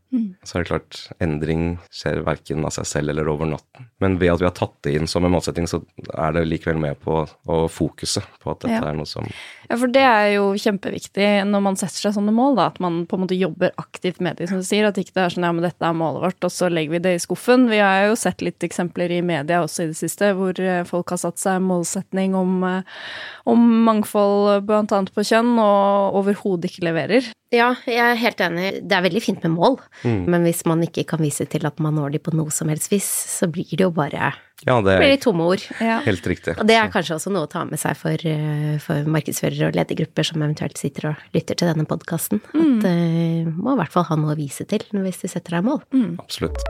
Så 0.44 0.58
er 0.60 0.64
det 0.66 0.70
klart, 0.70 0.98
endring 1.24 1.78
skjer 1.90 2.20
verken 2.28 2.66
av 2.68 2.74
seg 2.76 2.86
selv 2.90 3.14
eller 3.14 3.32
over 3.32 3.48
natten. 3.50 3.88
Men 4.04 4.20
ved 4.22 4.34
at 4.34 4.44
vi 4.44 4.46
har 4.50 4.54
tatt 4.58 4.76
det 4.86 4.94
inn 5.00 5.08
som 5.10 5.24
en 5.26 5.32
målsetting, 5.34 5.66
så 5.72 5.80
er 6.14 6.36
det 6.36 6.44
likevel 6.52 6.78
med 6.84 7.00
på 7.02 7.22
å 7.48 7.62
fokuset 7.72 8.28
på 8.44 8.52
at 8.52 8.60
dette 8.66 8.76
Ja. 8.76 8.90
er 8.92 9.00
noe 9.00 9.08
som 9.10 9.26
Ja, 9.70 9.78
for 9.80 9.92
det 9.92 10.04
er 10.04 10.28
jo 10.36 10.46
kjempeviktig 10.60 11.28
når 11.48 11.64
man 11.64 11.78
setter 11.80 12.08
seg 12.08 12.16
sånne 12.18 12.34
mål, 12.36 12.58
da, 12.60 12.68
at 12.72 12.80
man 12.84 13.04
på 13.10 13.18
en 13.18 13.24
måte 13.26 13.38
jobber 13.38 13.74
aktivt 13.80 14.20
med 14.24 14.40
det, 14.40 14.50
som 14.52 14.60
du 14.60 14.68
sier. 14.68 14.88
At 14.88 15.00
ikke 15.00 15.16
det 15.16 15.24
er 15.24 15.36
sånn 15.36 15.48
ja, 15.48 15.54
men 15.56 15.66
dette 15.66 15.88
er 15.88 15.98
målet 15.98 16.26
vårt, 16.26 16.48
og 16.48 16.54
så 16.54 16.70
legger 16.72 16.98
vi 16.98 17.04
det 17.06 17.16
i 17.18 17.22
skuffen. 17.24 17.68
Vi 17.72 17.80
har 17.82 18.10
jo 18.10 18.18
sett 18.20 18.44
litt 18.46 18.64
eksempler 18.66 19.14
i 19.16 19.22
media 19.26 19.62
også 19.64 19.86
i 19.86 19.92
det 19.94 20.00
siste, 20.00 20.34
hvor 20.38 20.58
eh, 20.60 20.84
folk 20.90 21.14
har 21.16 21.22
satt 21.22 21.42
seg 21.42 21.64
målsetning 21.64 22.36
om, 22.38 22.58
eh, 22.68 23.06
om 23.50 23.64
mangfold 23.88 24.66
bl.a. 24.68 24.84
på 25.14 25.28
kjønn, 25.32 25.56
og 25.62 26.20
overhodet 26.22 26.72
ikke 26.72 26.88
leverer. 26.90 27.32
Ja, 27.54 27.74
jeg 27.86 28.02
er 28.02 28.18
helt 28.18 28.42
enig. 28.42 28.70
Det 28.82 28.98
er 28.98 29.06
veldig 29.06 29.22
fint 29.22 29.44
med 29.46 29.54
mål, 29.54 29.78
men 30.04 30.48
hvis 30.48 30.64
man 30.66 30.82
ikke 30.86 31.06
kan 31.12 31.22
vise 31.22 31.46
til 31.46 31.68
at 31.70 31.78
man 31.84 31.94
når 32.00 32.16
de 32.16 32.24
på 32.24 32.34
noe 32.34 32.50
som 32.54 32.72
helst 32.72 32.90
vis, 32.90 33.06
så 33.06 33.46
blir 33.52 33.70
det 33.70 33.86
jo 33.86 33.92
bare 33.94 34.32
Ja, 34.64 34.78
det 34.80 34.96
blir 35.02 35.12
det 35.12 35.20
tomme 35.26 35.44
ord. 35.52 35.64
Ja. 35.82 35.98
helt 36.06 36.28
riktig. 36.30 36.56
Og 36.56 36.68
det 36.70 36.78
er 36.80 36.92
kanskje 36.94 37.18
også 37.18 37.34
noe 37.34 37.48
å 37.48 37.52
ta 37.52 37.66
med 37.68 37.82
seg 37.82 37.98
for, 38.00 38.16
eh, 38.30 38.78
for 38.84 39.10
markedsførere 39.12 39.68
og 39.68 39.76
ledergrupper 39.76 40.30
som 40.30 40.40
eventuelt 40.40 40.80
sitter 40.80 41.10
og 41.12 41.36
lytter 41.36 41.60
til 41.60 41.74
denne 41.74 41.88
podkasten. 41.90 42.40
At 42.54 42.88
uh, 42.88 43.52
må 43.52 43.74
i 43.74 43.82
hvert 43.82 43.92
fall 43.92 44.08
ha 44.08 44.20
noe 44.20 44.36
å 44.36 44.40
vise 44.40 44.64
til 44.70 44.86
hvis 44.94 45.24
du 45.26 45.28
setter 45.28 45.58
deg 45.58 45.68
mål. 45.68 45.84
Absolutt. 46.24 46.64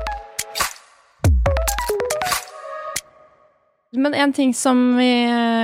Men 3.93 4.15
en 4.17 4.33
ting 4.33 4.55
som 4.57 4.79
vi, 4.97 5.09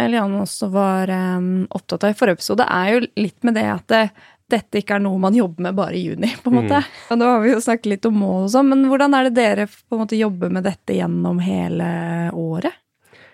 Eliane 0.05 0.43
også 0.43 0.69
var 0.69 1.09
um, 1.09 1.65
opptatt 1.73 2.05
av 2.05 2.13
i 2.13 2.17
forrige 2.17 2.38
episode, 2.38 2.67
er 2.69 2.91
jo 2.93 3.07
litt 3.17 3.47
med 3.47 3.57
det 3.57 3.65
at 3.71 3.88
det, 3.89 4.03
dette 4.51 4.81
ikke 4.81 4.97
er 4.97 5.03
noe 5.05 5.21
man 5.21 5.37
jobber 5.37 5.67
med 5.69 5.77
bare 5.77 5.97
i 5.97 6.03
juni, 6.07 6.31
på 6.43 6.51
en 6.51 6.59
måte. 6.59 6.81
Og 7.09 7.19
nå 7.21 7.29
har 7.29 7.41
vi 7.43 7.53
jo 7.53 7.63
snakket 7.63 7.93
litt 7.93 8.09
om 8.09 8.19
mål 8.19 8.43
og 8.47 8.53
sånn, 8.53 8.69
men 8.71 8.85
hvordan 8.89 9.15
er 9.17 9.29
det 9.29 9.37
dere 9.37 9.67
på 9.69 9.97
en 9.97 10.03
måte 10.03 10.19
jobber 10.19 10.53
med 10.53 10.67
dette 10.67 10.97
gjennom 10.97 11.41
hele 11.43 11.89
året? 12.35 12.77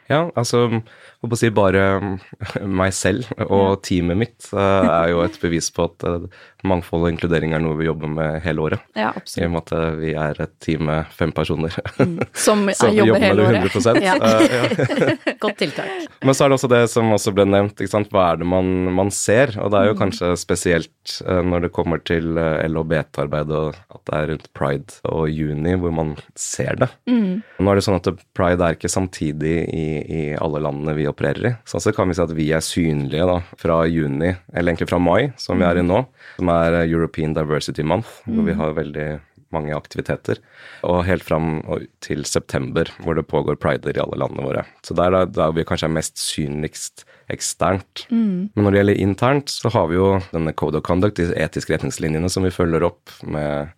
Ja, 0.05 0.27
altså 0.38 0.67
på 1.25 1.34
å 1.34 1.39
si 1.39 1.50
bare 1.53 1.86
meg 2.81 2.93
selv 2.93 3.31
og 3.48 3.81
teamet 3.88 4.19
mitt 4.19 4.50
eh, 4.53 4.89
er 4.91 5.10
jo 5.13 5.24
et 5.25 5.39
bevis 5.41 5.72
på 5.74 5.88
at 5.88 6.05
eh, 6.05 6.27
mangfold 6.67 7.05
og 7.05 7.13
inkludering 7.13 7.55
er 7.55 7.63
noe 7.63 7.77
vi 7.79 7.88
jobber 7.88 8.12
med 8.12 8.39
hele 8.45 8.65
året. 8.65 8.84
Ja, 8.98 9.12
I 9.12 9.22
absolutt. 9.22 9.45
og 9.45 9.53
med 9.55 9.62
at 9.63 10.00
vi 10.01 10.13
er 10.25 10.41
et 10.45 10.53
team 10.63 10.86
med 10.89 11.12
fem 11.15 11.34
personer. 11.36 11.75
Som 12.34 12.65
Så 12.75 12.89
vi 12.91 13.01
jobber 13.01 13.15
jobber 13.15 13.53
med 13.53 13.63
det 13.63 13.72
100 13.75 14.01
Ja. 14.05 14.15
uh, 14.19 14.45
ja. 14.50 15.36
Godt 15.43 15.57
tiltak. 15.62 15.91
Men 16.25 16.36
så 16.38 16.45
er 16.45 16.51
det 16.51 16.60
også 16.60 16.72
det 16.72 16.81
som 16.91 17.13
også 17.15 17.34
ble 17.36 17.48
nevnt, 17.50 17.79
ikke 17.79 17.93
sant? 17.93 18.12
hva 18.13 18.31
er 18.34 18.41
det 18.41 18.50
man, 18.50 18.72
man 18.95 19.12
ser? 19.13 19.55
Og 19.62 19.72
det 19.74 19.81
er 19.81 19.91
jo 19.91 19.98
kanskje 20.00 20.31
spesielt 20.39 21.17
uh, 21.27 21.41
når 21.45 21.67
det 21.67 21.74
kommer 21.75 22.01
til 22.05 22.38
uh, 22.38 22.62
LHBT-arbeid 22.65 23.53
og 23.55 23.79
at 23.95 24.01
det 24.10 24.17
er 24.19 24.29
rundt 24.34 24.50
pride 24.57 25.00
og 25.10 25.29
juni 25.31 25.75
hvor 25.79 25.93
man 25.95 26.15
ser 26.39 26.77
det. 26.81 26.89
Nå 27.07 27.72
er 27.72 27.79
det 27.79 27.86
sånn 27.86 27.98
at 27.98 28.10
pride 28.38 28.63
er 28.65 28.77
ikke 28.77 28.91
samtidig 28.91 29.55
i, 29.72 29.86
i 30.01 30.22
alle 30.39 30.62
landene 30.63 30.95
vi 30.98 31.07
opererer 31.10 31.50
i. 31.50 31.53
Så 31.65 31.79
altså 31.79 31.93
kan 31.95 32.10
vi 32.10 32.17
si 32.17 32.24
at 32.24 32.34
vi 32.36 32.50
er 32.55 32.63
synlige 32.63 33.27
da, 33.29 33.38
fra 33.62 33.81
juni, 33.89 34.34
eller 34.53 34.72
egentlig 34.72 34.89
fra 34.89 35.00
mai, 35.01 35.31
som 35.41 35.60
vi 35.60 35.67
er 35.67 35.79
i 35.81 35.86
nå, 35.86 36.01
som 36.38 36.51
er 36.53 36.55
eh, 36.74 36.90
European 36.90 37.36
Diversity 37.36 37.84
Month, 37.84 38.22
hvor 38.26 38.46
vi 38.48 38.58
har 38.58 38.78
veldig 38.78 39.08
mange 39.54 39.76
aktiviteter, 39.76 40.40
og 40.84 41.06
helt 41.08 41.24
fram 41.24 41.62
til 42.04 42.26
september, 42.28 42.90
hvor 43.04 43.16
det 43.16 43.28
pågår 43.30 43.60
prider 43.62 43.96
i 43.96 44.02
alle 44.02 44.18
landene 44.20 44.44
våre. 44.44 44.66
Så 44.84 44.98
der 44.98 45.16
er 45.16 45.30
der 45.32 45.54
vi 45.56 45.64
kanskje 45.68 45.88
er 45.88 45.96
mest 45.96 46.20
synligst 46.20 47.06
eksternt. 47.32 48.06
Men 48.56 48.66
når 48.66 48.72
det 48.74 48.82
gjelder 48.82 49.02
internt, 49.06 49.54
så 49.54 49.72
har 49.74 49.88
vi 49.92 50.00
jo 50.00 50.10
denne 50.34 50.54
Code 50.54 50.82
of 50.82 50.86
Conduct, 50.88 51.22
de 51.22 51.32
etiske 51.46 51.74
retningslinjene 51.74 52.30
som 52.32 52.46
vi 52.46 52.54
følger 52.54 52.86
opp 52.90 53.14
med 53.24 53.72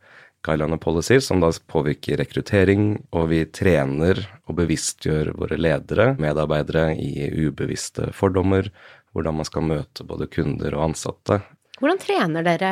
guideline 0.47 0.77
og 0.77 0.83
policies, 0.83 1.27
som 1.27 1.41
da 1.43 1.51
påvirker 1.71 2.19
rekruttering, 2.21 2.93
og 3.11 3.29
vi 3.31 3.43
trener 3.51 4.21
og 4.47 4.59
bevisstgjør 4.59 5.33
våre 5.37 5.59
ledere, 5.59 6.13
medarbeidere, 6.21 6.93
i 6.95 7.27
ubevisste 7.47 8.11
fordommer, 8.15 8.71
hvordan 9.15 9.39
man 9.39 9.47
skal 9.47 9.65
møte 9.65 10.05
både 10.07 10.29
kunder 10.31 10.75
og 10.77 10.91
ansatte, 10.91 11.41
Hvordan 11.77 11.99
trener 12.01 12.45
dere 12.45 12.69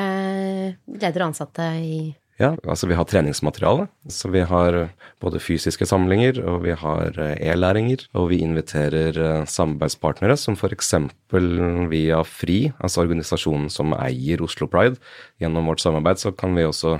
ledere 0.89 1.25
og 1.25 1.31
ansatte 1.31 1.65
i 1.77 1.97
Ja, 2.35 2.49
altså 2.67 2.89
vi 2.89 2.95
har 2.99 3.07
treningsmateriale. 3.07 3.85
Så 4.11 4.27
vi 4.27 4.41
har 4.43 4.75
både 5.23 5.39
fysiske 5.39 5.85
samlinger, 5.87 6.41
og 6.43 6.65
vi 6.65 6.73
har 6.75 7.15
eh, 7.15 7.37
e-læringer. 7.47 8.03
Og 8.19 8.27
vi 8.33 8.41
inviterer 8.43 9.15
eh, 9.15 9.45
samarbeidspartnere 9.47 10.35
som 10.35 10.57
f.eks. 10.59 10.91
via 11.31 12.19
FRI, 12.27 12.59
altså 12.75 13.05
organisasjonen 13.05 13.71
som 13.71 13.95
eier 13.95 14.43
Oslo 14.43 14.67
Pride. 14.67 14.99
Gjennom 15.39 15.71
vårt 15.71 15.85
samarbeid 15.85 16.19
så 16.19 16.33
kan 16.35 16.57
vi 16.59 16.67
også 16.67 16.97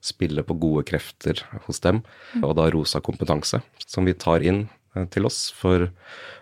spille 0.00 0.44
på 0.46 0.56
gode 0.56 0.86
krefter 0.88 1.42
hos 1.66 1.82
dem, 1.84 2.00
og 2.40 2.54
da 2.56 2.68
Rosa 2.72 3.02
kompetanse, 3.04 3.60
som 3.84 4.06
vi 4.08 4.16
tar 4.16 4.46
inn 4.46 4.68
eh, 4.96 5.04
til 5.12 5.28
oss 5.28 5.50
for 5.52 5.90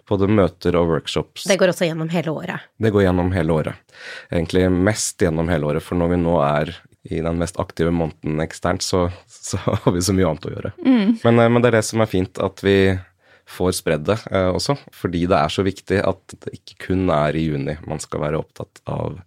både 0.09 0.29
møter 0.31 0.77
og 0.79 0.91
workshops. 0.91 1.47
Det 1.49 1.59
går 1.61 1.73
også 1.73 1.89
gjennom 1.89 2.11
hele 2.13 2.35
året. 2.35 2.69
Det 2.79 2.93
går 2.95 3.07
gjennom 3.07 3.33
hele 3.35 3.57
året. 3.57 3.97
Egentlig 4.31 4.67
mest 4.71 5.23
gjennom 5.23 5.51
hele 5.51 5.69
året, 5.71 5.85
for 5.85 5.99
når 5.99 6.15
vi 6.15 6.21
nå 6.23 6.37
er 6.45 6.75
i 7.07 7.21
den 7.23 7.39
mest 7.39 7.59
aktive 7.63 7.93
måneden 7.95 8.41
eksternt, 8.43 8.83
så, 8.83 9.07
så 9.31 9.61
har 9.67 9.93
vi 9.95 10.03
så 10.03 10.15
mye 10.17 10.31
annet 10.31 10.49
å 10.49 10.55
gjøre. 10.55 10.73
Men, 11.23 11.39
eh, 11.39 11.51
men 11.51 11.63
det 11.63 11.71
er 11.71 11.79
det 11.79 11.87
som 11.87 12.03
er 12.03 12.11
fint, 12.11 12.41
at 12.43 12.63
vi 12.67 12.79
får 13.47 13.73
spredd 13.79 14.05
det 14.09 14.17
eh, 14.35 14.49
også, 14.50 14.75
fordi 14.91 15.21
det 15.31 15.37
er 15.38 15.53
så 15.55 15.62
viktig 15.62 16.00
at 16.03 16.35
det 16.43 16.53
ikke 16.59 16.79
kun 16.88 17.05
er 17.15 17.37
i 17.38 17.45
juni 17.47 17.76
man 17.87 18.00
skal 18.03 18.21
være 18.25 18.41
opptatt 18.41 18.81
av 18.91 19.21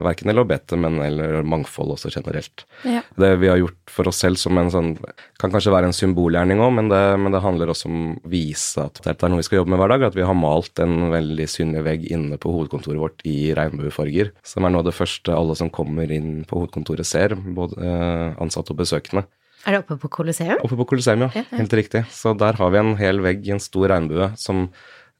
verken 0.00 0.32
LHBT, 0.32 0.76
men 0.80 0.98
eller 1.04 1.42
mangfold 1.44 1.92
også 1.92 2.10
generelt. 2.14 2.64
Ja. 2.88 3.02
Det 3.18 3.30
vi 3.42 3.50
har 3.52 3.58
gjort 3.60 3.92
for 3.92 4.08
oss 4.08 4.22
selv 4.24 4.38
som 4.40 4.56
en 4.58 4.70
sånn 4.72 4.94
Kan 5.38 5.52
kanskje 5.52 5.70
være 5.70 5.86
en 5.86 5.94
symbolgjerning 5.94 6.58
òg, 6.64 6.72
men, 6.74 6.88
det- 6.90 7.18
men 7.20 7.30
det 7.30 7.42
handler 7.44 7.70
også 7.70 7.86
om 7.86 7.98
å 8.16 8.28
vise 8.32 8.82
at 8.82 8.98
dette 9.04 9.22
er 9.22 9.28
noe 9.30 9.38
vi 9.38 9.46
skal 9.46 9.60
jobbe 9.60 9.70
med 9.70 9.78
hver 9.78 9.92
dag. 9.92 10.02
At 10.08 10.16
vi 10.16 10.24
har 10.26 10.34
malt 10.34 10.80
en 10.82 11.10
veldig 11.12 11.46
synlig 11.46 11.84
vegg 11.86 12.06
inne 12.10 12.38
på 12.42 12.50
hovedkontoret 12.50 12.98
vårt 12.98 13.22
i 13.24 13.52
regnbuefarger. 13.54 14.32
Som 14.42 14.64
er 14.66 14.70
noe 14.74 14.82
av 14.82 14.88
det 14.90 14.96
første 14.98 15.30
alle 15.36 15.54
som 15.54 15.70
kommer 15.70 16.10
inn 16.10 16.44
på 16.48 16.58
hovedkontoret 16.58 17.06
ser, 17.06 17.36
både 17.36 17.78
eh, 17.78 18.34
ansatte 18.42 18.74
og 18.74 18.80
besøkende. 18.82 19.26
Er 19.66 19.74
det 19.74 19.80
oppe 19.82 19.98
på 20.00 20.10
Colosseum? 20.20 20.60
Oppe 20.62 20.78
på 20.78 20.86
Colosseum, 20.92 21.26
ja. 21.26 21.44
Helt 21.50 21.74
riktig. 21.74 22.04
Så 22.14 22.34
der 22.38 22.58
har 22.60 22.70
vi 22.74 22.80
en 22.80 22.94
hel 23.00 23.20
vegg 23.24 23.46
i 23.48 23.54
en 23.56 23.62
stor 23.62 23.90
regnbue 23.92 24.30
som 24.38 24.68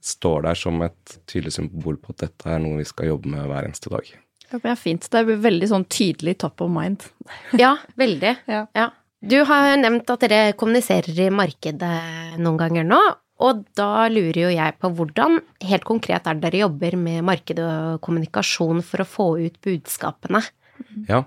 står 0.05 0.47
der 0.47 0.59
som 0.59 0.79
et 0.87 1.19
tydelig 1.27 1.57
symbol 1.57 1.99
på 1.99 2.15
at 2.15 2.29
dette 2.29 2.51
er 2.55 2.63
noe 2.63 2.79
vi 2.79 2.87
skal 2.87 3.11
jobbe 3.11 3.33
med 3.33 3.49
hver 3.51 3.67
eneste 3.67 3.91
dag. 3.93 4.07
Ja, 4.49 4.61
er 4.63 4.79
fint. 4.81 5.05
Det 5.11 5.21
er 5.21 5.41
veldig 5.45 5.69
sånn 5.69 5.87
tydelig 5.91 6.39
top 6.45 6.63
of 6.65 6.73
mind. 6.73 7.05
Ja, 7.63 7.77
veldig. 8.01 8.37
Ja. 8.49 8.67
Ja. 8.77 8.91
Du 9.19 9.41
har 9.45 9.73
nevnt 9.81 10.09
at 10.15 10.23
dere 10.23 10.55
kommuniserer 10.57 11.25
i 11.27 11.33
markedet 11.35 12.39
noen 12.39 12.61
ganger 12.61 12.87
nå, 12.87 13.01
og 13.43 13.65
da 13.79 14.07
lurer 14.11 14.39
jo 14.45 14.51
jeg 14.51 14.77
på 14.83 14.91
hvordan 14.95 15.41
helt 15.67 15.87
konkret 15.87 16.27
er 16.27 16.39
det 16.39 16.47
dere 16.47 16.63
jobber 16.65 16.97
med 16.99 17.27
marked 17.27 17.61
og 17.63 17.99
kommunikasjon 18.03 18.83
for 18.87 19.03
å 19.03 19.09
få 19.09 19.27
ut 19.43 19.59
budskapene? 19.63 20.43
Ja, 21.09 21.23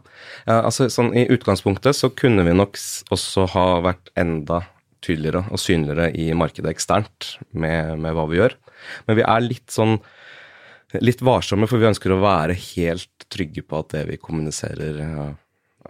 altså 0.45 0.87
sånn 0.93 1.11
i 1.17 1.27
utgangspunktet 1.33 1.97
så 1.97 2.11
kunne 2.13 2.45
vi 2.47 2.55
nok 2.55 2.79
også 3.13 3.47
ha 3.55 3.65
vært 3.85 4.11
enda 4.19 4.63
tydeligere 5.01 5.43
og 5.49 5.61
synligere 5.61 6.11
i 6.13 6.29
markedet 6.37 6.73
eksternt 6.75 7.35
med, 7.51 7.97
med 8.01 8.15
hva 8.15 8.27
vi 8.29 8.41
gjør. 8.41 8.57
Men 9.07 9.17
vi 9.17 9.25
er 9.25 9.45
litt 9.45 9.73
sånn 9.73 9.97
litt 10.99 11.21
varsomme, 11.23 11.69
for 11.71 11.79
vi 11.79 11.87
ønsker 11.87 12.11
å 12.11 12.19
være 12.21 12.57
helt 12.75 13.25
trygge 13.31 13.63
på 13.63 13.79
at 13.79 13.93
det 13.93 14.03
vi 14.09 14.19
kommuniserer 14.19 14.99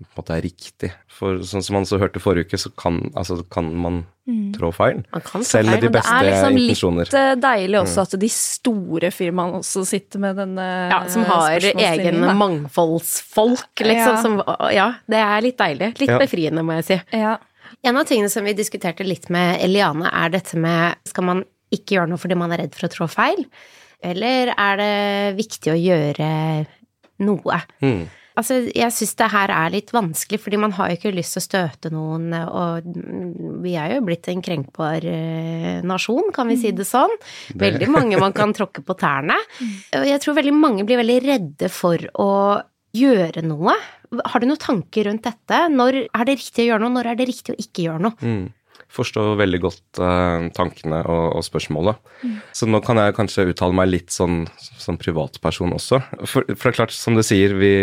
på 0.04 0.20
en 0.20 0.24
måte 0.24 0.36
er 0.38 0.42
riktig. 0.46 0.90
For 1.12 1.40
sånn 1.46 1.64
som 1.64 1.76
man 1.78 1.86
så 1.88 2.00
hørte 2.02 2.22
forrige 2.24 2.50
uke, 2.50 2.58
så 2.60 2.72
kan, 2.78 3.00
altså, 3.16 3.40
kan 3.52 3.68
man 3.76 4.02
trå 4.56 4.70
feil. 4.74 5.02
Man 5.12 5.24
kan 5.26 5.44
Selv 5.44 5.70
med 5.72 5.82
de 5.84 5.90
beste 5.92 6.14
intensjoner. 6.24 6.32
Det 6.32 6.48
er 6.48 6.56
liksom 6.70 7.00
litt 7.02 7.14
eh, 7.20 7.32
deilig 7.44 7.80
også 7.82 8.04
at 8.06 8.16
de 8.22 8.30
store 8.32 9.12
firmaene 9.12 9.60
også 9.60 9.84
sitter 9.90 10.22
med 10.24 10.38
denne 10.40 10.68
Ja, 10.92 11.02
som 11.12 11.26
har 11.28 11.60
egen 11.60 12.22
da. 12.24 12.34
mangfoldsfolk, 12.40 13.84
liksom. 13.84 14.16
Ja. 14.16 14.22
Som, 14.22 14.42
ja, 14.74 14.88
det 15.12 15.22
er 15.22 15.42
litt 15.48 15.58
deilig. 15.60 15.92
Litt 16.00 16.10
Ja. 16.10 16.20
befriende, 16.22 16.64
må 16.64 16.80
jeg 16.80 16.86
si. 16.86 17.00
Ja. 17.18 17.38
En 17.84 17.98
av 17.98 18.06
tingene 18.06 18.30
som 18.30 18.44
vi 18.46 18.54
diskuterte 18.54 19.04
litt 19.08 19.30
med 19.30 19.62
Eliane, 19.64 20.10
er 20.14 20.30
dette 20.30 20.58
med 20.60 20.96
skal 21.08 21.24
man 21.24 21.44
ikke 21.72 21.96
gjøre 21.98 22.10
noe 22.12 22.20
fordi 22.20 22.36
man 22.38 22.52
er 22.52 22.66
redd 22.66 22.76
for 22.76 22.88
å 22.88 22.92
trå 22.92 23.08
feil, 23.10 23.46
eller 24.04 24.52
er 24.58 24.78
det 24.78 25.38
viktig 25.38 25.72
å 25.72 25.78
gjøre 25.80 26.66
noe? 27.20 27.62
Mm. 27.82 28.08
Altså, 28.40 28.62
jeg 28.72 28.96
syns 28.96 29.14
det 29.20 29.28
her 29.34 29.52
er 29.52 29.74
litt 29.74 29.92
vanskelig, 29.92 30.40
fordi 30.40 30.60
man 30.62 30.76
har 30.78 30.92
jo 30.92 31.00
ikke 31.00 31.14
lyst 31.16 31.36
til 31.36 31.42
å 31.42 31.46
støte 31.46 31.92
noen, 31.92 32.32
og 32.48 32.88
vi 33.64 33.76
er 33.80 33.98
jo 33.98 34.06
blitt 34.08 34.30
en 34.32 34.44
krenkbar 34.46 35.08
eh, 35.08 35.82
nasjon, 35.88 36.32
kan 36.36 36.48
vi 36.52 36.60
si 36.62 36.72
det 36.76 36.88
sånn. 36.88 37.12
Veldig 37.60 37.90
mange 37.92 38.22
man 38.22 38.36
kan 38.36 38.56
tråkke 38.56 38.86
på 38.88 38.96
tærne. 39.00 39.36
Og 40.00 40.08
jeg 40.08 40.22
tror 40.24 40.38
veldig 40.40 40.56
mange 40.56 40.86
blir 40.88 41.02
veldig 41.02 41.20
redde 41.26 41.72
for 41.72 42.00
å 42.24 42.32
gjøre 42.96 43.44
noe. 43.46 43.76
Har 44.32 44.44
du 44.44 44.48
noen 44.48 44.60
tanker 44.60 45.08
rundt 45.08 45.28
dette? 45.28 45.60
Når 45.72 46.02
er 46.08 46.28
det 46.28 46.40
riktig 46.40 46.66
å 46.66 46.72
gjøre 46.72 46.84
noe, 46.86 46.96
når 46.98 47.12
er 47.12 47.20
det 47.20 47.30
riktig 47.30 47.54
å 47.54 47.60
ikke 47.60 47.86
gjøre 47.88 48.06
noe? 48.08 48.18
Mm. 48.20 48.48
Forstår 48.92 49.38
veldig 49.40 49.60
godt 49.64 50.02
uh, 50.02 50.48
tankene 50.56 51.02
og, 51.08 51.38
og 51.40 51.46
spørsmålet. 51.46 52.00
Mm. 52.22 52.38
Så 52.56 52.68
nå 52.70 52.82
kan 52.86 53.00
jeg 53.00 53.16
kanskje 53.18 53.48
uttale 53.52 53.78
meg 53.78 53.92
litt 53.92 54.14
sånn 54.14 54.44
som 54.60 55.00
privatperson 55.02 55.76
også. 55.78 56.02
For, 56.26 56.44
for, 56.52 56.68
det 56.68 56.74
er 56.74 56.80
klart, 56.82 56.96
som 56.96 57.18
du 57.18 57.24
sier, 57.26 57.56
vi 57.60 57.74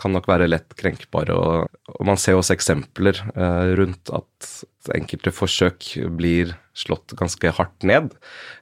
kan 0.00 0.16
nok 0.16 0.28
være 0.30 0.48
lett 0.48 0.76
krenkbare, 0.78 1.36
og, 1.36 1.80
og 1.92 2.08
man 2.08 2.20
ser 2.20 2.38
også 2.38 2.56
eksempler 2.56 3.20
uh, 3.36 3.76
rundt 3.78 4.12
at 4.16 4.52
enkelte 4.94 5.32
forsøk 5.34 5.88
blir 6.14 6.54
slått 6.76 7.16
ganske 7.18 7.50
hardt 7.56 7.86
ned. 7.88 8.12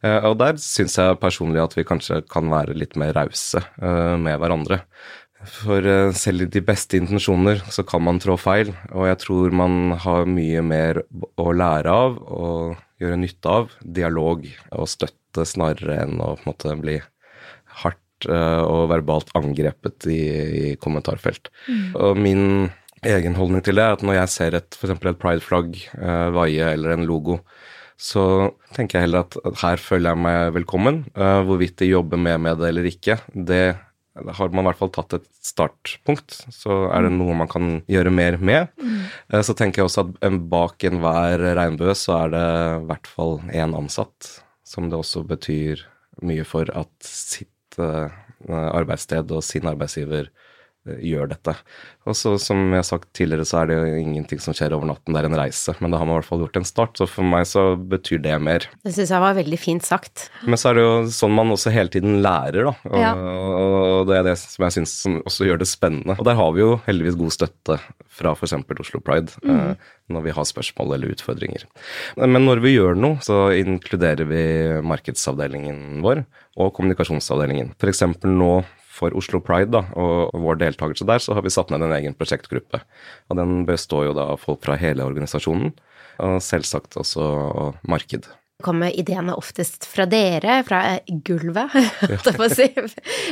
Uh, 0.04 0.30
og 0.30 0.38
der 0.42 0.58
syns 0.62 0.98
jeg 0.98 1.20
personlig 1.22 1.62
at 1.62 1.76
vi 1.78 1.86
kanskje 1.86 2.22
kan 2.30 2.50
være 2.52 2.76
litt 2.78 2.98
mer 3.00 3.14
rause 3.16 3.62
med 3.78 4.38
hverandre. 4.40 4.82
For 5.50 5.86
eh, 5.86 6.12
selv 6.16 6.46
i 6.46 6.50
de 6.52 6.62
beste 6.64 6.98
intensjoner 7.00 7.62
så 7.72 7.84
kan 7.86 8.04
man 8.06 8.20
trå 8.22 8.36
feil, 8.40 8.72
og 8.92 9.08
jeg 9.10 9.20
tror 9.24 9.56
man 9.56 9.96
har 10.04 10.28
mye 10.30 10.62
mer 10.64 11.02
å 11.40 11.50
lære 11.52 11.92
av 11.92 12.20
og 12.22 12.78
gjøre 13.02 13.18
nytte 13.20 13.50
av 13.50 13.74
dialog 13.82 14.46
og 14.72 14.88
støtte 14.90 15.44
snarere 15.48 16.04
enn 16.04 16.22
å 16.22 16.34
på 16.36 16.44
en 16.44 16.48
måte 16.48 16.76
bli 16.80 16.96
hardt 17.82 18.28
eh, 18.28 18.62
og 18.62 18.88
verbalt 18.92 19.34
angrepet 19.36 20.08
i, 20.08 20.22
i 20.70 20.72
kommentarfelt. 20.80 21.50
Mm. 21.68 21.86
Og 21.98 22.24
min 22.24 22.44
egen 23.04 23.36
holdning 23.36 23.64
til 23.64 23.76
det 23.78 23.84
er 23.84 23.98
at 23.98 24.04
når 24.06 24.20
jeg 24.22 24.32
ser 24.32 24.58
et 24.58 24.76
f.eks. 24.78 24.96
et 24.96 25.20
prideflagg 25.20 25.74
uh, 25.98 26.30
vaie 26.32 26.70
eller 26.72 26.94
en 26.94 27.04
logo, 27.04 27.42
så 28.00 28.54
tenker 28.74 28.98
jeg 28.98 29.06
heller 29.06 29.26
at 29.26 29.36
her 29.60 29.82
føler 29.82 30.14
jeg 30.14 30.22
meg 30.24 30.54
velkommen. 30.56 31.02
Uh, 31.12 31.42
hvorvidt 31.44 31.76
de 31.82 31.90
jobber 31.90 32.20
med 32.20 32.40
med 32.46 32.62
det 32.62 32.70
eller 32.70 32.88
ikke, 32.88 33.18
det 33.34 33.64
har 34.14 34.52
man 34.54 34.62
i 34.62 34.68
hvert 34.68 34.78
fall 34.78 34.92
tatt 34.94 35.16
et 35.16 35.26
startpunkt, 35.42 36.36
så 36.54 36.84
er 36.94 37.06
det 37.06 37.12
mm. 37.14 37.18
noe 37.18 37.38
man 37.42 37.50
kan 37.50 37.70
gjøre 37.90 38.12
mer 38.14 38.38
med. 38.38 38.70
Mm. 38.78 39.00
Eh, 39.32 39.42
så 39.46 39.56
tenker 39.58 39.82
jeg 39.82 39.90
også 39.90 40.06
at 40.06 40.38
bak 40.52 40.86
enhver 40.86 41.42
regnbue 41.58 41.96
så 41.98 42.20
er 42.22 42.34
det 42.34 42.44
i 42.44 42.86
hvert 42.90 43.10
fall 43.10 43.40
én 43.50 43.74
ansatt, 43.76 44.30
som 44.66 44.88
det 44.90 45.00
også 45.00 45.24
betyr 45.28 45.82
mye 46.24 46.46
for 46.46 46.70
at 46.78 46.92
sitt 47.04 47.80
eh, 47.82 48.10
arbeidssted 48.48 49.34
og 49.34 49.42
sin 49.42 49.66
arbeidsgiver 49.66 50.30
Eh, 50.30 50.43
gjør 50.84 51.30
dette. 51.32 51.54
Og 52.04 52.16
så, 52.18 52.34
som 52.40 52.60
jeg 52.68 52.82
har 52.82 52.86
sagt 52.86 53.08
tidligere, 53.16 53.46
så 53.48 53.62
er 53.62 53.70
det 53.70 53.78
jo 53.78 54.00
ingenting 54.02 54.40
som 54.42 54.56
skjer 54.56 54.74
over 54.76 54.88
natten, 54.90 55.14
det 55.16 55.22
er 55.22 55.28
en 55.30 55.38
reise. 55.38 55.72
Men 55.80 55.94
da 55.94 56.00
har 56.00 56.08
man 56.08 56.18
i 56.18 56.20
hvert 56.20 56.28
fall 56.28 56.44
gjort 56.44 56.58
en 56.60 56.68
start, 56.68 56.98
så 57.00 57.08
for 57.08 57.26
meg 57.28 57.46
så 57.48 57.64
betyr 57.78 58.20
det 58.24 58.36
mer. 58.44 58.68
Det 58.84 58.92
syns 58.92 59.14
jeg 59.14 59.24
var 59.24 59.38
veldig 59.38 59.60
fint 59.60 59.86
sagt. 59.86 60.28
Men 60.44 60.60
så 60.60 60.70
er 60.70 60.78
det 60.78 60.84
jo 60.84 60.92
sånn 61.16 61.34
man 61.36 61.54
også 61.54 61.72
hele 61.74 61.92
tiden 61.94 62.20
lærer, 62.24 62.68
da. 62.68 62.74
Og, 62.90 63.00
ja. 63.00 63.14
og 63.16 64.10
det 64.10 64.20
er 64.20 64.28
det 64.28 64.36
som 64.42 64.66
jeg 64.66 64.76
syns 64.78 64.94
også 65.24 65.48
gjør 65.48 65.64
det 65.64 65.70
spennende. 65.70 66.18
Og 66.18 66.28
der 66.28 66.38
har 66.38 66.52
vi 66.56 66.64
jo 66.64 66.76
heldigvis 66.84 67.18
god 67.20 67.36
støtte 67.38 67.80
fra 68.14 68.36
f.eks. 68.36 68.56
Oslo 68.84 69.00
Pride 69.02 69.32
mm. 69.40 69.50
eh, 69.54 69.90
når 70.12 70.26
vi 70.26 70.36
har 70.36 70.46
spørsmål 70.46 70.96
eller 70.98 71.16
utfordringer. 71.16 71.64
Men 72.20 72.44
når 72.44 72.60
vi 72.64 72.76
gjør 72.76 72.98
noe, 72.98 73.18
så 73.24 73.46
inkluderer 73.56 74.28
vi 74.28 74.44
markedsavdelingen 74.84 76.02
vår 76.04 76.26
og 76.60 76.74
kommunikasjonsavdelingen. 76.76 77.72
F.eks. 77.80 78.04
nå 78.28 78.54
for 78.94 79.14
Oslo 79.18 79.40
Pride 79.44 79.72
da, 79.74 79.82
og 79.98 80.34
vår 80.44 80.60
deltakelse 80.62 81.06
der, 81.08 81.22
så 81.22 81.34
har 81.36 81.44
vi 81.44 81.52
satt 81.52 81.72
ned 81.74 81.82
en 81.84 81.96
egen 81.96 82.14
prosjektgruppe. 82.18 82.80
Og 83.30 83.40
den 83.40 83.64
består 83.68 84.08
jo 84.08 84.14
da 84.16 84.30
av 84.34 84.40
folk 84.44 84.62
fra 84.64 84.78
hele 84.80 85.06
organisasjonen, 85.06 85.74
og 86.22 86.40
selvsagt 86.44 86.98
også 87.00 87.26
marked. 87.90 88.30
Kommer 88.62 88.94
ideene 88.94 89.34
oftest 89.34 89.82
fra 89.90 90.06
dere, 90.06 90.60
fra 90.64 91.00
gulvet, 91.26 91.74
på 92.38 92.46
å 92.46 92.50
si, 92.52 92.68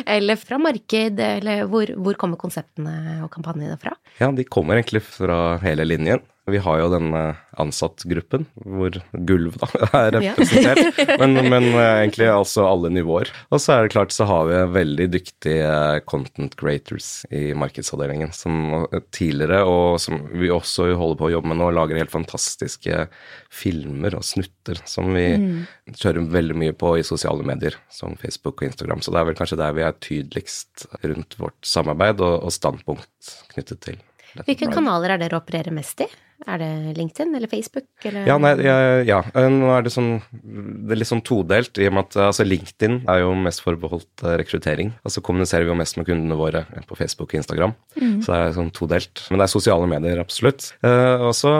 eller 0.02 0.40
fra 0.40 0.58
marked, 0.60 1.22
eller 1.22 1.62
hvor, 1.70 1.94
hvor 1.94 2.18
kommer 2.18 2.40
konseptene 2.40 3.20
og 3.22 3.30
kampanjene 3.32 3.78
fra? 3.80 3.94
Ja, 4.18 4.32
de 4.34 4.44
kommer 4.44 4.80
egentlig 4.80 5.04
fra 5.06 5.60
hele 5.62 5.86
linjen. 5.86 6.26
Vi 6.50 6.58
har 6.58 6.80
jo 6.80 6.88
denne 6.90 7.20
ansattgruppen, 7.62 8.48
hvor 8.66 8.96
gulv 9.28 9.54
da 9.60 9.68
er 10.00 10.08
representert. 10.16 10.98
men, 11.20 11.38
men, 11.46 11.68
eh, 11.70 12.00
egentlig 12.00 12.26
altså 12.32 12.64
alle 12.66 12.90
nivåer. 12.90 13.30
Og 13.54 13.62
så 13.62 13.76
er 13.76 13.84
det 13.84 13.92
klart 13.94 14.14
så 14.14 14.26
har 14.26 14.48
vi 14.50 14.58
veldig 14.74 15.06
dyktige 15.12 15.70
content 16.10 16.56
creators 16.58 17.12
i 17.30 17.52
markedsavdelingen 17.54 18.34
som 18.34 18.88
tidligere, 19.14 19.62
og 19.68 20.00
som 20.02 20.18
vi 20.34 20.50
også 20.50 20.90
holder 20.98 21.20
på 21.20 21.30
å 21.30 21.32
jobbe 21.36 21.52
med 21.52 21.62
nå, 21.62 21.70
lager 21.78 22.02
helt 22.02 22.14
fantastiske 22.14 23.06
filmer 23.52 24.18
og 24.18 24.26
snutter 24.26 24.82
som 24.88 25.14
vi 25.14 25.26
mm. 25.38 25.58
kjører 25.94 26.30
veldig 26.32 26.58
mye 26.58 26.74
på 26.74 26.96
i 26.98 27.06
sosiale 27.06 27.46
medier, 27.46 27.78
som 27.92 28.18
Facebook 28.18 28.58
og 28.58 28.72
Instagram. 28.72 29.04
Så 29.04 29.14
det 29.14 29.22
er 29.22 29.30
vel 29.30 29.38
kanskje 29.38 29.62
der 29.62 29.78
vi 29.78 29.86
er 29.86 29.98
tydeligst 30.02 30.88
rundt 31.04 31.38
vårt 31.38 31.60
samarbeid 31.62 32.18
og, 32.24 32.40
og 32.42 32.54
standpunkt 32.54 33.36
knyttet 33.54 33.86
til. 33.86 34.02
Hvilke 34.40 34.70
kanaler 34.72 35.14
er 35.14 35.22
dere 35.22 35.40
opererer 35.40 35.74
mest 35.74 36.04
i? 36.04 36.08
Er 36.48 36.58
det 36.58 36.96
LinkedIn 36.96 37.34
eller 37.36 37.50
Facebook? 37.50 37.86
Eller? 38.02 38.24
Ja, 38.26 38.36
nei, 38.40 38.52
ja, 38.64 38.76
ja, 39.06 39.20
eh, 39.38 39.48
Nå 39.52 39.68
er 39.76 39.84
det 39.86 39.92
sånn 39.94 40.16
Det 40.32 40.94
er 40.94 40.98
litt 40.98 41.10
sånn 41.10 41.22
todelt, 41.22 41.78
i 41.78 41.86
og 41.86 41.94
med 41.94 42.08
at 42.08 42.18
altså, 42.24 42.46
LinkedIn 42.46 43.02
er 43.10 43.22
jo 43.22 43.32
mest 43.38 43.62
forbeholdt 43.62 44.24
uh, 44.26 44.34
rekruttering. 44.40 44.92
Og 45.06 45.14
så 45.14 45.22
kommuniserer 45.24 45.68
vi 45.68 45.72
jo 45.72 45.78
mest 45.78 45.98
med 46.00 46.08
kundene 46.08 46.38
våre 46.38 46.64
på 46.88 46.98
Facebook 46.98 47.30
og 47.30 47.38
Instagram. 47.42 47.76
Mm. 47.94 48.18
Så 48.24 48.32
det 48.32 48.40
er 48.40 48.56
sånn 48.58 48.74
todelt. 48.74 49.24
Men 49.30 49.38
det 49.38 49.46
er 49.46 49.54
sosiale 49.54 49.88
medier, 49.90 50.22
absolutt. 50.22 50.72
Eh, 50.82 51.26
og 51.28 51.34
så 51.36 51.52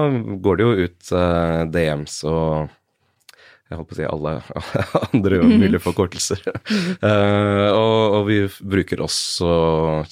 går 0.43 0.59
det 0.59 0.67
jo 0.67 0.87
ut 0.89 1.13
eh, 1.19 1.61
DMs 1.73 2.19
og 2.29 2.73
jeg 3.73 3.81
holdt 3.81 3.91
på 3.91 3.97
å 3.97 4.01
si 4.01 4.07
alle, 4.09 4.35
andre 5.09 5.43
mulige 5.43 5.83
forkortelser. 5.83 6.43
uh, 7.03 7.69
og, 7.83 7.99
og, 8.19 8.23
vi 8.29 8.39
bruker 8.77 9.03
også 9.05 9.51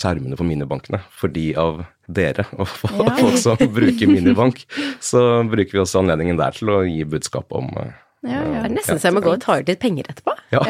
skjermene 0.01 0.39
på 0.39 0.47
minibankene 0.49 1.03
fordi 1.21 1.51
av 1.61 1.83
dere 2.11 2.47
og 2.57 2.67
ja. 2.91 3.17
folk 3.21 3.39
som 3.39 3.65
bruker 3.71 4.11
minibank, 4.11 4.65
så 5.05 5.43
bruker 5.47 5.79
vi 5.79 5.83
også 5.85 6.03
anledningen 6.03 6.41
der 6.41 6.57
til 6.57 6.73
å 6.73 6.83
gi 6.89 7.05
budskap 7.09 7.53
om 7.55 7.71
ja, 8.21 8.37
ja. 8.37 8.41
Det 8.45 8.67
er 8.67 8.73
nesten 8.75 8.99
så 9.01 9.09
jeg 9.09 9.17
må 9.17 9.23
gå 9.25 9.31
og 9.33 9.41
ta 9.41 9.55
ut 9.57 9.69
litt 9.71 9.81
penger 9.81 10.11
etterpå. 10.13 10.35
Ja. 10.53 10.61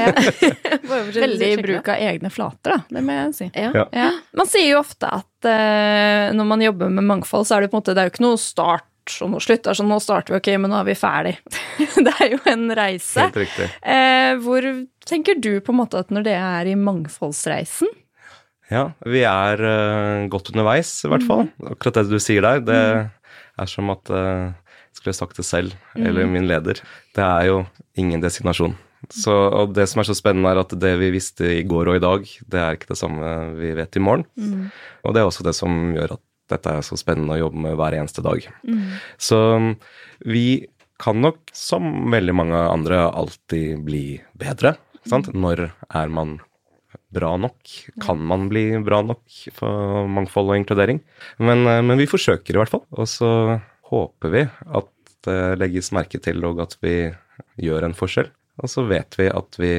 Veldig 1.16 1.48
bruk 1.64 1.88
av 1.90 1.98
egne 1.98 2.30
flater, 2.30 2.76
da. 2.76 2.94
Det 2.94 3.02
må 3.02 3.16
jeg 3.16 3.32
si. 3.34 3.48
Ja. 3.58 3.86
Ja. 3.90 4.10
Man 4.38 4.46
sier 4.46 4.68
jo 4.68 4.82
ofte 4.84 5.10
at 5.10 5.48
uh, 5.48 6.30
når 6.36 6.46
man 6.46 6.62
jobber 6.62 6.92
med 6.94 7.08
mangfold, 7.08 7.48
så 7.48 7.56
er 7.56 7.66
det 7.66 7.72
på 7.72 7.78
en 7.78 7.82
måte 7.82 7.96
det 7.96 8.04
er 8.04 8.06
jo 8.06 8.14
ikke 8.14 8.26
noe 8.28 8.38
start 8.38 8.86
og 9.24 9.32
noe 9.32 9.42
slutt. 9.44 9.68
Altså, 9.70 9.86
nå 9.86 9.98
starter 10.02 10.34
vi, 10.34 10.40
ok, 10.40 10.50
men 10.62 10.72
nå 10.72 10.80
er 10.80 10.88
vi 10.88 10.96
ferdig. 10.98 11.34
det 12.06 12.14
er 12.16 12.34
jo 12.34 12.40
en 12.50 12.68
reise. 12.76 13.26
Helt 13.26 13.40
riktig. 13.42 13.70
Eh, 13.82 14.34
hvor 14.44 14.68
tenker 15.08 15.40
du 15.42 15.52
på 15.64 15.74
en 15.74 15.80
måte 15.82 16.00
at 16.00 16.12
når 16.14 16.28
det 16.28 16.36
er 16.38 16.70
i 16.70 16.78
mangfoldsreisen, 16.78 17.90
ja, 18.70 18.84
vi 19.02 19.24
er 19.26 19.60
uh, 19.66 20.28
godt 20.30 20.52
underveis, 20.52 20.92
i 21.02 21.10
hvert 21.10 21.24
fall. 21.26 21.48
Mm. 21.48 21.72
Akkurat 21.72 21.96
det 21.98 22.12
du 22.12 22.20
sier 22.22 22.44
der, 22.46 22.60
det 22.62 22.78
mm. 22.78 23.08
er 23.64 23.70
som 23.70 23.90
at 23.90 24.12
uh, 24.14 24.52
Skulle 24.94 25.12
jeg 25.12 25.20
sagt 25.20 25.38
det 25.38 25.46
selv, 25.46 25.74
mm. 25.94 26.06
eller 26.06 26.30
min 26.30 26.46
leder. 26.50 26.80
Det 27.14 27.22
er 27.22 27.44
jo 27.46 27.60
ingen 27.98 28.22
designasjon. 28.22 28.74
Så, 29.08 29.32
og 29.32 29.70
det 29.72 29.86
som 29.88 30.02
er 30.02 30.08
så 30.08 30.16
spennende, 30.18 30.50
er 30.50 30.60
at 30.60 30.74
det 30.82 30.90
vi 31.00 31.12
visste 31.14 31.46
i 31.60 31.62
går 31.66 31.92
og 31.92 31.98
i 31.98 32.02
dag, 32.02 32.26
det 32.52 32.60
er 32.60 32.76
ikke 32.76 32.90
det 32.90 32.98
samme 32.98 33.30
vi 33.56 33.70
vet 33.78 33.96
i 33.96 34.02
morgen. 34.02 34.26
Mm. 34.34 34.66
Og 35.06 35.14
det 35.14 35.22
er 35.22 35.30
også 35.30 35.46
det 35.46 35.54
som 35.56 35.94
gjør 35.94 36.16
at 36.18 36.22
dette 36.50 36.76
er 36.76 36.84
så 36.86 36.98
spennende 37.00 37.36
å 37.36 37.44
jobbe 37.44 37.64
med 37.68 37.78
hver 37.78 37.96
eneste 37.98 38.24
dag. 38.26 38.44
Mm. 38.66 38.84
Så 39.20 39.40
vi 40.26 40.44
kan 41.00 41.20
nok, 41.22 41.40
som 41.56 42.12
veldig 42.12 42.36
mange 42.36 42.60
andre, 42.60 43.06
alltid 43.08 43.84
bli 43.86 44.04
bedre. 44.38 44.74
Sant? 45.08 45.30
Mm. 45.32 45.40
Når 45.46 45.64
er 45.70 46.12
man 46.12 46.38
bra 47.14 47.34
nok? 47.40 47.58
Kan 48.04 48.22
man 48.26 48.48
bli 48.50 48.64
bra 48.84 49.00
nok 49.06 49.22
for 49.56 50.08
mangfold 50.10 50.52
og 50.52 50.60
inkludering? 50.60 51.00
Men, 51.38 51.64
eh, 51.66 51.82
men 51.82 51.98
vi 52.00 52.10
forsøker 52.10 52.54
i 52.54 52.60
hvert 52.60 52.72
fall. 52.72 52.84
Og 52.98 53.08
så 53.08 53.30
håper 53.90 54.34
vi 54.34 54.44
at 54.46 54.92
det 55.26 55.40
legges 55.60 55.92
merke 55.92 56.20
til 56.22 56.44
og 56.48 56.62
at 56.64 56.76
vi 56.84 57.10
gjør 57.60 57.88
en 57.88 57.96
forskjell. 57.96 58.30
Og 58.60 58.70
så 58.70 58.84
vet 58.88 59.16
vi 59.18 59.28
at 59.32 59.60
vi 59.60 59.72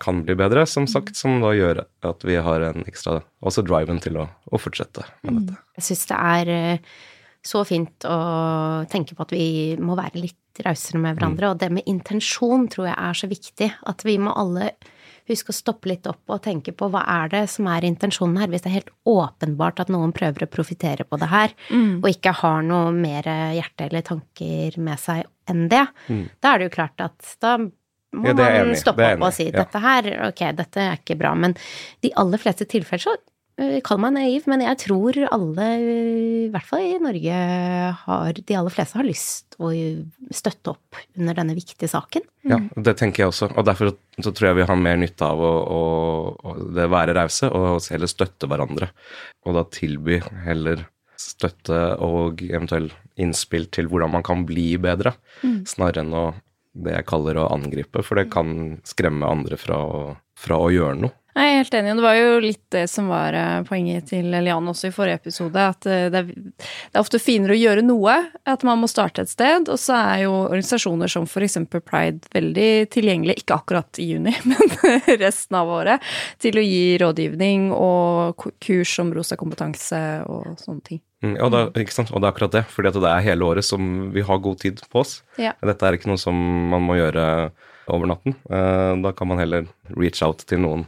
kan 0.00 0.22
bli 0.24 0.36
bedre, 0.38 0.64
som 0.66 0.86
sagt, 0.90 1.16
som 1.18 1.40
da 1.42 1.52
gjør 1.56 1.84
at 2.08 2.26
vi 2.26 2.38
har 2.40 2.66
en 2.70 2.84
ekstra 2.88 3.20
også 3.44 3.64
driven 3.68 4.00
til 4.02 4.18
å, 4.20 4.26
å 4.26 4.60
fortsette 4.60 5.04
med 5.22 5.42
dette. 5.42 5.56
Mm. 5.58 5.72
Jeg 5.78 5.88
syns 5.90 6.06
det 6.10 6.20
er 6.34 6.52
eh, 6.54 6.94
så 7.46 7.64
fint 7.68 8.06
å 8.08 8.20
tenke 8.92 9.16
på 9.16 9.24
at 9.26 9.34
vi 9.34 9.48
må 9.80 9.96
være 9.98 10.20
litt 10.20 10.62
rausere 10.64 11.00
med 11.00 11.16
hverandre. 11.16 11.48
Mm. 11.48 11.52
Og 11.52 11.60
det 11.60 11.70
med 11.72 11.90
intensjon 11.90 12.66
tror 12.72 12.90
jeg 12.90 12.96
er 12.96 13.20
så 13.20 13.30
viktig. 13.30 13.70
At 13.88 14.04
vi 14.04 14.16
må 14.20 14.34
alle 14.36 14.72
huske 15.30 15.52
å 15.52 15.56
stoppe 15.56 15.90
litt 15.92 16.08
opp 16.10 16.32
og 16.32 16.42
tenke 16.44 16.72
på 16.76 16.88
hva 16.90 17.04
er 17.20 17.30
det 17.32 17.42
som 17.52 17.68
er 17.70 17.86
intensjonen 17.86 18.40
her, 18.40 18.50
hvis 18.50 18.64
det 18.64 18.70
er 18.72 18.78
helt 18.80 18.94
åpenbart 19.08 19.82
at 19.84 19.92
noen 19.92 20.14
prøver 20.16 20.44
å 20.46 20.50
profitere 20.50 21.06
på 21.06 21.20
det 21.20 21.28
her, 21.30 21.54
mm. 21.70 22.00
og 22.00 22.08
ikke 22.10 22.34
har 22.40 22.64
noe 22.66 22.90
mer 22.96 23.28
hjerte 23.54 23.86
eller 23.86 24.06
tanker 24.06 24.80
med 24.82 25.00
seg 25.00 25.28
enn 25.50 25.68
det, 25.70 25.84
mm. 26.08 26.24
da 26.42 26.50
er 26.50 26.60
det 26.60 26.68
jo 26.70 26.74
klart 26.80 27.04
at 27.04 27.36
da 27.44 27.54
må 28.16 28.32
ja, 28.32 28.36
man 28.36 28.72
stoppe 28.78 29.12
opp 29.14 29.26
og 29.28 29.34
si 29.36 29.50
dette 29.54 29.82
her, 29.82 30.08
ok, 30.30 30.44
dette 30.58 30.86
er 30.86 30.98
ikke 30.98 31.18
bra. 31.20 31.34
Men 31.38 31.54
de 32.02 32.10
aller 32.18 32.42
fleste 32.42 32.66
tilfeller 32.70 33.04
så 33.04 33.18
Eh, 33.60 33.78
kall 33.84 33.98
meg 34.00 34.14
naiv, 34.14 34.46
men 34.48 34.62
jeg 34.64 34.78
tror 34.86 35.16
alle, 35.28 35.66
i 35.84 36.48
hvert 36.52 36.68
fall 36.68 36.84
i 36.86 37.00
Norge, 37.02 37.40
har 38.06 38.38
De 38.38 38.56
aller 38.56 38.72
fleste 38.72 38.96
har 38.96 39.04
lyst 39.04 39.56
å 39.60 39.72
støtte 40.32 40.72
opp 40.72 41.00
under 41.18 41.36
denne 41.36 41.56
viktige 41.58 41.90
saken. 41.90 42.24
Ja, 42.48 42.60
det 42.76 42.96
tenker 43.00 43.24
jeg 43.24 43.34
også. 43.34 43.50
Og 43.52 43.66
derfor 43.68 43.92
så 44.16 44.32
tror 44.32 44.50
jeg 44.50 44.60
vi 44.62 44.68
har 44.70 44.80
mer 44.80 44.96
nytte 45.00 45.28
av 45.28 45.42
å, 45.44 45.52
å, 45.76 45.82
å 46.40 46.54
være 46.94 47.16
rause 47.18 47.50
og 47.52 47.84
heller 47.92 48.10
støtte 48.10 48.48
hverandre. 48.48 48.88
Og 49.44 49.58
da 49.58 49.66
tilby 49.68 50.22
heller 50.46 50.86
støtte 51.20 51.82
og 52.00 52.40
eventuell 52.46 52.88
innspill 53.20 53.66
til 53.68 53.90
hvordan 53.90 54.14
man 54.14 54.24
kan 54.24 54.46
bli 54.48 54.70
bedre, 54.80 55.12
snarere 55.68 56.06
enn 56.06 56.16
å 56.16 56.30
det 56.84 56.98
jeg 56.98 57.08
kaller 57.10 57.40
å 57.40 57.48
angripe, 57.54 58.04
for 58.06 58.20
det 58.20 58.30
kan 58.32 58.78
skremme 58.88 59.28
andre 59.28 59.58
fra 59.60 59.80
å, 59.84 60.04
fra 60.38 60.60
å 60.60 60.70
gjøre 60.74 61.00
noe. 61.06 61.16
Jeg 61.30 61.46
er 61.46 61.60
helt 61.60 61.74
enig, 61.78 61.92
og 61.92 62.00
det 62.00 62.04
var 62.04 62.16
jo 62.18 62.38
litt 62.42 62.62
det 62.74 62.82
som 62.90 63.06
var 63.10 63.36
eh, 63.38 63.60
poenget 63.68 64.08
til 64.10 64.32
Elian 64.34 64.66
også 64.72 64.88
i 64.88 64.94
forrige 64.94 65.20
episode, 65.20 65.62
at 65.62 65.86
eh, 65.86 66.08
det 66.10 66.22
er, 66.24 66.30
det 66.34 66.98
er 66.98 67.00
ofte 67.04 67.20
finere 67.22 67.54
å 67.54 67.60
gjøre 67.60 67.84
noe, 67.86 68.16
at 68.50 68.64
man 68.66 68.80
må 68.82 68.88
starte 68.90 69.22
et 69.22 69.30
sted, 69.30 69.70
og 69.70 69.78
så 69.78 69.94
er 69.94 70.24
jo 70.24 70.32
organisasjoner 70.48 71.12
som 71.12 71.28
eksempel 71.30 71.84
Pride 71.86 72.26
veldig 72.34 72.70
tilgjengelige, 72.90 73.44
ikke 73.44 73.60
akkurat 73.60 74.02
i 74.02 74.08
juni, 74.10 74.34
men 74.50 74.74
resten 75.22 75.60
av 75.60 75.70
året, 75.70 76.10
til 76.42 76.58
å 76.58 76.66
gi 76.66 76.98
rådgivning 77.00 77.70
og 77.78 78.50
kurs 78.58 78.96
om 78.98 79.14
rosa 79.14 79.38
kompetanse 79.38 80.02
og 80.26 80.58
sånne 80.58 80.82
ting. 80.90 81.02
Mm, 81.22 81.36
Ja, 81.36 81.48
det, 81.52 81.58
er- 81.76 81.82
ikke 81.84 81.92
sant? 81.92 82.10
Og 82.12 82.20
det 82.22 82.28
er 82.28 82.32
akkurat 82.32 82.52
det, 82.52 82.64
fordi 82.72 82.88
at 82.88 82.94
det 82.94 83.10
er 83.10 83.20
hele 83.26 83.44
året 83.44 83.64
som 83.64 84.10
vi 84.14 84.22
har 84.24 84.38
god 84.38 84.58
tid 84.62 84.80
på 84.90 85.00
oss. 85.02 85.22
Ja. 85.38 85.52
Dette 85.62 85.82
er 85.86 85.92
ikke 85.98 86.08
noe 86.08 86.18
som 86.20 86.34
man 86.70 86.82
må 86.86 86.96
gjøre 86.96 87.50
over 87.90 88.06
natten. 88.06 88.36
Eh, 88.48 88.94
Da 89.02 89.12
kan 89.12 89.28
man 89.28 89.38
heller 89.38 89.66
reach 89.96 90.22
out 90.22 90.38
til 90.46 90.58
noen 90.60 90.86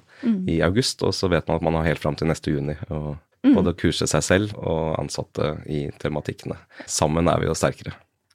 i 0.49 0.61
august, 0.63 1.03
og 1.03 1.13
så 1.13 1.29
vet 1.29 1.47
man 1.49 1.57
at 1.57 1.63
man 1.63 1.75
har 1.75 1.85
helt 1.91 1.99
fram 1.99 2.15
til 2.17 2.29
neste 2.29 2.53
juni 2.55 2.77
å 2.89 3.17
både 3.43 3.75
kurse 3.77 4.07
seg 4.07 4.23
selv 4.23 4.53
og 4.57 4.97
ansatte 5.01 5.57
i 5.67 5.91
tematikkene. 5.99 6.57
Sammen 6.87 7.27
er 7.29 7.41
vi 7.43 7.47
jo 7.51 7.55
sterkere. 7.59 7.93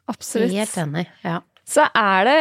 Absolutt. 0.08 0.52
Helt 0.52 0.76
enig. 0.78 1.06
Ja. 1.24 1.40
Så 1.66 1.88
er 1.96 2.24
det 2.28 2.40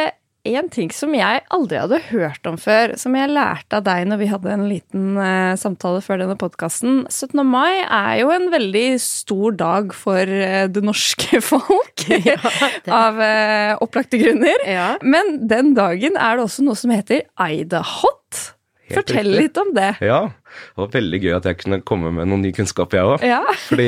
en 0.55 0.69
ting 0.71 0.91
som 0.95 1.13
jeg 1.17 1.41
aldri 1.53 1.79
hadde 1.81 1.99
hørt 2.09 2.47
om 2.49 2.57
før, 2.61 2.93
som 2.99 3.15
jeg 3.17 3.31
lærte 3.33 3.79
av 3.79 3.85
deg 3.87 4.07
når 4.09 4.21
vi 4.21 4.29
hadde 4.31 4.53
en 4.53 4.65
liten 4.69 5.05
uh, 5.19 5.57
samtale 5.59 6.01
før 6.05 6.23
denne 6.23 6.37
podkasten. 6.39 7.03
17. 7.11 7.41
mai 7.47 7.83
er 7.83 8.13
jo 8.21 8.31
en 8.33 8.49
veldig 8.53 8.85
stor 9.03 9.57
dag 9.59 9.95
for 9.97 10.23
uh, 10.23 10.65
det 10.71 10.83
norske 10.85 11.41
folk. 11.51 12.05
av 12.87 13.19
uh, 13.19 13.73
opplagte 13.83 14.21
grunner. 14.21 14.63
Ja. 14.67 14.89
Men 15.03 15.41
den 15.49 15.73
dagen 15.77 16.15
er 16.19 16.37
det 16.37 16.47
også 16.47 16.67
noe 16.67 16.79
som 16.79 16.93
heter 16.95 17.25
Aidahot. 17.35 18.45
Fortell 18.87 19.27
riktig. 19.27 19.41
litt 19.41 19.57
om 19.59 19.73
det. 19.75 19.89
Ja, 20.03 20.19
det 20.77 20.83
var 20.83 20.89
veldig 20.93 21.19
gøy 21.23 21.33
at 21.37 21.47
jeg 21.49 21.59
kunne 21.61 21.79
komme 21.87 22.11
med 22.13 22.29
noen 22.29 22.43
ny 22.45 22.51
kunnskap, 22.55 22.93
jeg 22.95 23.05
òg. 23.07 23.23
Ja. 23.25 23.41
Fordi 23.69 23.87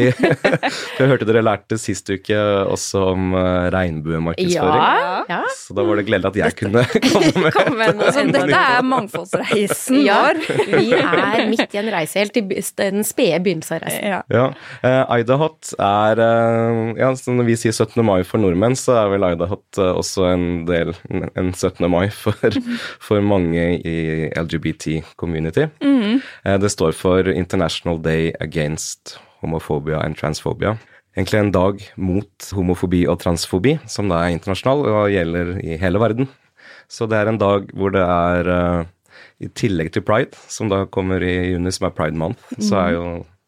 jeg 1.00 1.10
hørte 1.12 1.28
dere 1.30 1.44
lærte 1.46 1.80
sist 1.82 2.10
uke 2.10 2.38
også 2.70 3.04
om 3.14 3.34
eh, 3.38 3.70
regnbuemarkedsføring. 3.76 4.86
Ja. 4.86 5.20
ja. 5.30 5.42
Så 5.56 5.76
da 5.78 5.86
var 5.88 6.00
det 6.00 6.06
gledelig 6.10 6.32
at 6.32 6.40
jeg 6.42 6.58
kunne 6.60 6.86
komme 7.10 7.34
med 7.44 7.56
Kom 7.60 7.78
med 7.80 7.98
noe 8.00 8.14
Så 8.14 8.24
dette 8.30 8.60
er 8.60 8.86
mangfoldsreisen 8.86 10.02
Ja, 10.06 10.20
vår. 10.30 10.42
vi 10.70 10.94
er 10.96 11.46
midt 11.50 11.76
i 11.76 11.82
en 11.82 11.92
reise, 11.94 12.22
helt 12.22 12.38
i 12.40 12.44
den 12.80 13.06
spede 13.08 13.40
begynnelsen 13.44 13.78
av 13.78 13.84
reisen. 13.86 14.06
Ja. 14.10 14.20
Ja, 14.30 14.46
eh, 14.86 15.02
Aidahot 15.18 15.74
er 15.76 16.22
uh, 16.22 16.94
ja, 17.00 17.12
Når 17.12 17.48
vi 17.48 17.58
sier 17.60 17.76
17. 17.76 18.00
mai 18.06 18.22
for 18.28 18.42
nordmenn, 18.42 18.78
så 18.80 18.98
er 19.04 19.14
vel 19.14 19.28
Idahot 19.32 19.82
uh, 19.82 19.92
også 20.00 20.30
en 20.34 20.48
del 20.70 20.94
en 21.10 21.52
17. 21.54 21.86
mai 21.92 22.08
for, 22.14 22.38
for 23.04 23.26
mange 23.26 23.66
i 23.80 23.98
LGBT-community. 24.38 25.68
Eh, 26.46 26.59
det 26.63 26.72
står 26.74 26.95
for 26.98 27.28
International 27.32 28.00
Day 28.02 28.32
Against 28.39 29.17
Homophobia 29.41 30.02
and 30.04 30.17
Transphobia. 30.19 30.78
Egentlig 31.17 31.39
en 31.39 31.52
dag 31.52 31.82
mot 31.98 32.52
homofobi 32.56 33.02
og 33.10 33.19
transfobi, 33.24 33.78
som 33.89 34.12
da 34.12 34.22
er 34.24 34.36
internasjonal 34.36 34.86
og 34.88 35.10
gjelder 35.12 35.56
i 35.65 35.78
hele 35.82 36.02
verden. 36.02 36.30
Så 36.89 37.08
det 37.10 37.17
er 37.17 37.32
en 37.32 37.39
dag 37.41 37.67
hvor 37.78 37.93
det 37.93 38.04
er 38.04 38.50
eh, 38.54 38.91
i 39.45 39.50
tillegg 39.58 39.91
til 39.95 40.06
pride, 40.06 40.38
som 40.52 40.69
da 40.72 40.84
kommer 40.91 41.24
i 41.26 41.54
juni, 41.54 41.74
som 41.74 41.89
er 41.89 41.95
pride 41.98 42.19
month, 42.19 42.41
så 42.62 42.80
er 42.84 42.95
jo 42.95 43.04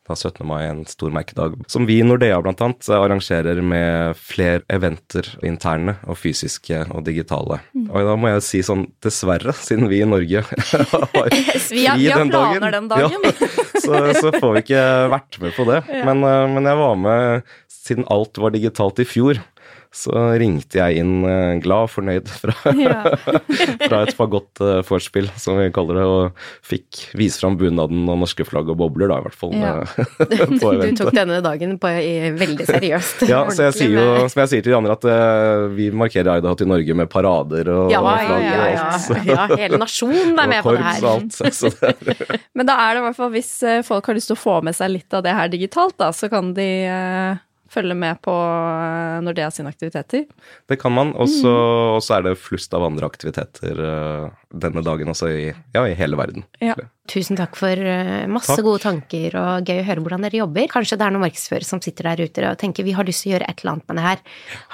da 0.07 0.15
17. 0.17 0.41
mai 0.47 0.63
er 0.63 0.71
en 0.73 0.85
stor 0.89 1.13
merkedag. 1.13 1.55
Som 1.71 1.85
vi 1.89 1.99
i 2.01 2.05
Nordea 2.05 2.39
annet 2.41 2.89
arrangerer 2.95 3.61
med 3.61 4.17
flere 4.17 4.63
eventer, 4.73 5.27
interne 5.45 5.97
og 6.09 6.17
fysiske 6.17 6.83
og 6.89 7.05
digitale. 7.05 7.61
Og 7.85 8.09
da 8.09 8.15
må 8.19 8.31
jeg 8.33 8.45
si 8.45 8.63
sånn, 8.65 8.87
dessverre, 9.03 9.53
siden 9.57 9.91
vi 9.91 10.01
i 10.01 10.09
Norge 10.09 10.43
har 10.47 11.35
fri 11.61 11.85
har 11.85 12.01
den 12.01 12.33
dagen, 12.33 12.67
den 12.77 12.89
dagen. 12.91 13.29
Ja, 13.29 13.51
så, 13.85 14.01
så 14.17 14.33
får 14.37 14.57
vi 14.57 14.65
ikke 14.65 14.85
vært 15.13 15.41
med 15.43 15.55
på 15.57 15.67
det. 15.69 15.81
Men, 15.91 16.25
eh, 16.25 16.45
men 16.55 16.71
jeg 16.71 16.81
var 16.81 16.99
med 17.05 17.53
siden 17.81 18.07
alt 18.13 18.37
var 18.41 18.53
digitalt 18.53 19.01
i 19.01 19.07
fjor. 19.07 19.41
Så 19.91 20.13
ringte 20.39 20.77
jeg 20.79 21.01
inn 21.01 21.25
eh, 21.27 21.57
glad 21.59 21.89
og 21.89 21.89
fornøyd 21.91 22.29
fra, 22.41 22.53
Ja. 22.79 23.01
fra 23.89 23.97
et 24.05 24.13
fagott-vorspiel, 24.15 25.25
som 25.35 25.57
vi 25.59 25.65
kaller 25.75 25.97
det, 25.99 26.05
og 26.07 26.45
fikk 26.63 27.01
vise 27.19 27.41
fram 27.41 27.57
bunaden 27.59 28.05
og 28.07 28.21
norske 28.21 28.45
flagg 28.47 28.71
og 28.71 28.77
bobler, 28.79 29.11
da, 29.11 29.17
i 29.19 29.25
hvert 29.25 29.35
fall. 29.35 29.51
Ja. 29.59 29.73
eh, 29.83 30.55
på 30.63 30.71
Du 30.79 30.87
tok 31.01 31.11
denne 31.17 31.41
dagen 31.43 31.75
på, 31.81 31.91
i, 31.99 32.31
veldig 32.39 32.69
seriøst. 32.69 33.25
Ja, 33.27 33.41
så 33.51 33.67
jeg 33.67 33.77
sier 33.81 33.97
jo, 33.97 34.05
som 34.31 34.43
jeg 34.45 34.53
sier 34.53 34.63
til 34.63 34.71
de 34.71 34.77
andre, 34.79 34.95
at 34.95 35.09
uh, 35.11 35.67
vi 35.75 35.89
markerer 35.91 36.39
Idaho 36.39 36.55
til 36.63 36.71
Norge 36.71 36.95
med 37.03 37.11
parader 37.11 37.73
og, 37.75 37.91
ja, 37.91 37.99
og 37.99 38.09
ja, 38.09 38.25
flagg 38.25 38.47
ja, 38.47 38.55
og 38.55 38.65
alt. 38.71 39.05
så- 39.09 39.21
ja. 39.27 39.47
Hele 39.59 39.81
nasjonen 39.83 40.39
er 40.39 40.51
med 40.55 40.63
på 40.63 40.77
det 40.77 40.87
her. 40.87 41.03
og 41.03 41.11
alt. 41.19 42.47
Men 42.55 42.71
da 42.71 42.79
er 42.87 42.95
det 42.95 43.03
i 43.03 43.05
hvert 43.09 43.19
fall 43.19 43.31
hvis 43.35 43.51
eh, 43.67 43.81
folk 43.91 44.07
har 44.07 44.15
lyst 44.17 44.31
til 44.31 44.39
å 44.39 44.43
få 44.47 44.57
med 44.65 44.75
seg 44.77 44.95
litt 44.95 45.19
av 45.19 45.27
det 45.27 45.35
her 45.35 45.51
digitalt, 45.51 45.99
da, 45.99 46.13
så 46.15 46.31
kan 46.31 46.53
de 46.55 46.69
eh, 46.87 47.47
følge 47.71 47.95
med 47.97 48.19
på 48.25 48.33
uh, 48.33 49.19
Nordea 49.23 49.49
sine 49.53 49.71
aktiviteter. 49.71 50.25
det 50.69 50.77
kan 50.81 50.93
man. 50.93 51.13
Og 51.15 51.29
så 51.31 51.51
og 51.97 52.11
er 52.11 52.25
det 52.25 52.37
flust 52.39 52.73
av 52.75 52.85
andre 52.85 53.07
aktiviteter 53.07 53.79
eh, 53.85 54.25
denne 54.63 54.83
dagen 54.85 55.11
også 55.11 55.29
i, 55.31 55.45
ja, 55.75 55.85
i 55.87 55.95
hele 55.97 56.19
verden. 56.19 56.45
Ja. 56.63 56.75
Tusen 57.11 57.39
takk 57.39 57.57
for 57.59 57.75
eh, 57.75 58.27
masse 58.31 58.53
Takk. 58.55 58.65
gode 58.65 58.83
tanker, 58.83 59.35
og 59.39 59.67
gøy 59.67 59.81
å 59.81 59.87
høre 59.87 60.03
hvordan 60.03 60.27
dere 60.27 60.41
jobber. 60.41 60.67
Kanskje 60.71 60.99
det 60.99 61.07
er 61.07 61.15
noen 61.15 61.25
markedsførere 61.25 61.67
som 61.67 61.81
sitter 61.83 62.11
der 62.11 62.27
ute 62.27 62.51
og 62.51 62.59
tenker 62.61 62.87
vi 62.87 62.95
har 62.97 63.07
lyst 63.07 63.25
til 63.25 63.33
å 63.33 63.35
gjøre 63.35 63.49
et 63.51 63.63
eller 63.63 63.75
annet 63.75 63.89
med 63.89 63.99
det 63.99 64.05
her. 64.07 64.21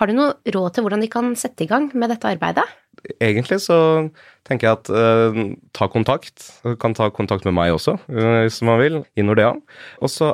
Har 0.02 0.10
du 0.10 0.18
noe 0.18 0.58
råd 0.58 0.76
til 0.76 0.86
hvordan 0.86 1.06
de 1.06 1.14
kan 1.14 1.32
sette 1.40 1.66
i 1.66 1.72
gang 1.72 1.90
med 1.94 2.14
dette 2.14 2.30
arbeidet? 2.30 2.68
Egentlig 3.22 3.60
så 3.64 3.78
tenker 4.48 4.68
jeg 4.68 4.78
at 4.80 4.90
eh, 4.92 5.42
ta 5.76 5.88
kontakt. 5.92 6.50
Du 6.66 6.76
kan 6.80 6.96
ta 6.98 7.10
kontakt 7.14 7.46
med 7.48 7.56
meg 7.58 7.76
også, 7.76 7.98
eh, 8.12 8.44
hvis 8.48 8.60
man 8.68 8.82
vil, 8.82 9.02
i 9.16 9.26
Nordea. 9.26 9.54
Og 10.02 10.12
så 10.12 10.34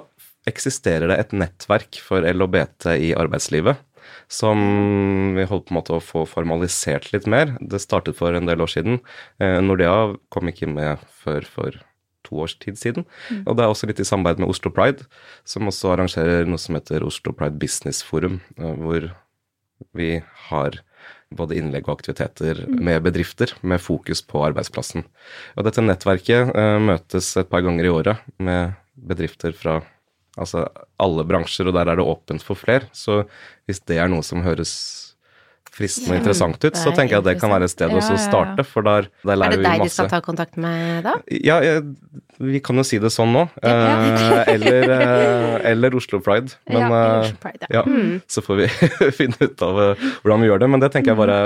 eksisterer 0.49 1.09
det 1.11 1.19
et 1.21 1.33
nettverk 1.37 1.99
for 2.03 2.25
LHBT 2.27 2.91
i 2.99 3.13
arbeidslivet 3.17 3.81
som 4.31 4.59
vi 5.37 5.45
holder 5.45 5.65
på 5.67 5.73
en 5.73 5.79
måte 5.79 5.95
å 5.95 6.03
få 6.03 6.25
formalisert 6.29 7.11
litt 7.13 7.27
mer. 7.29 7.55
Det 7.61 7.81
startet 7.81 8.17
for 8.17 8.35
en 8.35 8.49
del 8.49 8.63
år 8.63 8.71
siden. 8.71 9.01
Eh, 9.39 9.59
Nordea 9.63 10.13
kom 10.33 10.49
ikke 10.49 10.69
med 10.69 11.03
før 11.23 11.47
for 11.47 11.81
to 12.23 12.39
års 12.45 12.55
tid 12.59 12.79
siden. 12.79 13.05
Og 13.43 13.57
det 13.57 13.65
er 13.65 13.71
også 13.71 13.89
litt 13.89 13.99
i 13.99 14.07
samarbeid 14.07 14.41
med 14.41 14.53
Oslo 14.53 14.71
Pride, 14.73 15.05
som 15.47 15.67
også 15.67 15.93
arrangerer 15.93 16.47
noe 16.47 16.61
som 16.61 16.77
heter 16.77 17.05
Oslo 17.05 17.35
Pride 17.35 17.59
Business 17.59 18.01
Forum, 18.05 18.41
eh, 18.57 18.75
hvor 18.79 19.11
vi 19.93 20.15
har 20.49 20.79
både 21.33 21.57
innlegg 21.57 21.87
og 21.89 21.97
aktiviteter 21.97 22.61
med 22.69 23.01
bedrifter 23.03 23.51
med 23.65 23.81
fokus 23.81 24.21
på 24.21 24.43
arbeidsplassen. 24.45 25.03
Og 25.57 25.67
dette 25.67 25.83
nettverket 25.83 26.53
eh, 26.53 26.77
møtes 26.79 27.33
et 27.41 27.49
par 27.51 27.65
ganger 27.65 27.89
i 27.89 27.93
året 27.93 28.23
med 28.37 28.77
bedrifter 28.93 29.55
fra 29.57 29.81
altså 30.39 30.65
alle 31.01 31.25
bransjer, 31.27 31.69
og 31.69 31.77
der 31.77 31.91
er 31.91 31.99
det 31.99 32.05
åpent 32.05 32.45
for 32.45 32.59
flere. 32.59 32.89
Så 32.95 33.23
hvis 33.69 33.81
det 33.89 33.99
er 34.01 34.11
noe 34.11 34.25
som 34.25 34.43
høres 34.45 35.03
fristende 35.73 36.13
og 36.13 36.19
interessant 36.21 36.59
ut, 36.61 36.75
så 36.77 36.91
er 36.91 36.97
tenker 36.97 37.15
jeg 37.15 37.23
at 37.23 37.27
det 37.31 37.35
kan 37.41 37.49
være 37.49 37.65
et 37.65 37.73
sted 37.73 37.89
Ja, 37.89 37.97
ja, 37.97 38.05
ja, 38.05 38.13
å 38.13 38.21
starte, 38.21 38.65
for 38.67 38.85
der, 38.85 39.07
der 39.25 39.41
Er 39.41 39.55
det 39.55 39.63
deg 39.63 39.81
de 39.81 39.89
skal 39.89 40.09
ta 40.11 40.19
kontakt 40.21 40.59
med 40.61 41.01
da? 41.07 41.15
Ja, 41.33 41.57
vi 42.43 42.61
kan 42.65 42.77
jo 42.77 42.85
si 42.85 42.99
det 43.01 43.09
sånn 43.13 43.33
nå. 43.33 43.47
Eh, 43.63 44.41
eller, 44.53 44.93
eh, 44.93 45.55
eller 45.73 45.97
Oslo 45.97 46.21
Pride. 46.23 46.53
Men, 46.69 46.85
Ja, 46.85 46.89
eh, 46.99 47.25
Oslo 47.25 47.41
Pride, 47.41 47.69
ja, 47.73 47.83
så 48.29 48.45
får 48.45 48.61
vi 48.61 48.69
finne 49.19 49.49
ut 49.49 49.65
av 49.65 49.81
hvordan 49.95 50.45
vi 50.45 50.51
gjør 50.51 50.63
det. 50.65 50.69
Men 50.75 50.83
det 50.83 50.91
tenker 50.93 51.13
jeg 51.13 51.21
bare 51.23 51.39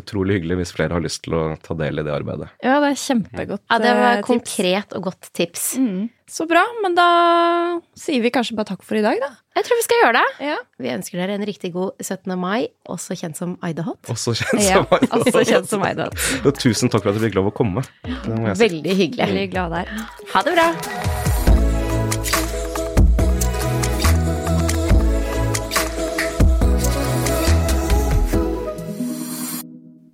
utrolig 0.00 0.38
hyggelig 0.38 0.56
hvis 0.60 0.72
flere 0.76 0.96
har 0.96 1.02
lyst 1.04 1.22
til 1.24 1.34
å 1.38 1.42
ta 1.64 1.74
del 1.78 2.00
i 2.00 2.04
det 2.06 2.12
arbeidet. 2.14 2.48
Ja, 2.64 2.78
det 2.82 2.92
er 2.92 2.98
kjempegodt 3.02 3.62
tips. 3.64 3.70
Ja, 3.72 3.78
det 3.84 3.92
var 3.98 4.08
eh, 4.10 4.16
tips. 4.20 4.26
konkret 4.30 4.96
og 4.98 5.06
godt 5.10 5.30
tips. 5.36 5.66
Mm. 5.80 6.08
Så 6.30 6.46
bra, 6.46 6.62
men 6.84 6.94
da 6.94 7.06
sier 7.98 8.22
vi 8.22 8.30
kanskje 8.30 8.54
bare 8.58 8.70
takk 8.70 8.84
for 8.86 8.94
i 9.00 9.02
dag, 9.02 9.18
da. 9.18 9.30
Jeg 9.58 9.66
tror 9.66 9.80
vi 9.80 9.86
skal 9.88 10.02
gjøre 10.04 10.20
det. 10.20 10.46
Ja. 10.46 10.58
Vi 10.78 10.92
ønsker 10.94 11.18
dere 11.18 11.34
en 11.34 11.46
riktig 11.48 11.72
god 11.74 11.98
17. 12.04 12.36
mai, 12.38 12.68
også 12.86 13.16
kjent 13.18 13.40
som 13.40 13.56
Idahot. 13.66 13.98
Også 14.14 14.36
kjent 14.38 14.62
Ja, 14.62 14.84
som 14.84 15.18
også 15.18 15.42
kjent 15.48 15.72
som 15.72 15.82
Idahot. 15.88 16.14
tusen 16.62 16.92
takk 16.92 17.02
for 17.02 17.10
at 17.10 17.18
du 17.18 17.24
fikk 17.26 17.40
lov 17.40 17.50
å 17.50 17.56
komme. 17.56 17.82
Det 18.06 18.30
må 18.30 18.46
jeg 18.52 18.60
si. 18.60 18.68
Veldig 18.68 18.94
hyggelig. 19.02 19.26
Veldig 19.26 19.48
glad 19.56 19.74
der. 19.80 20.06
Ha 20.36 20.46
det 20.46 20.54
bra. 20.54 20.70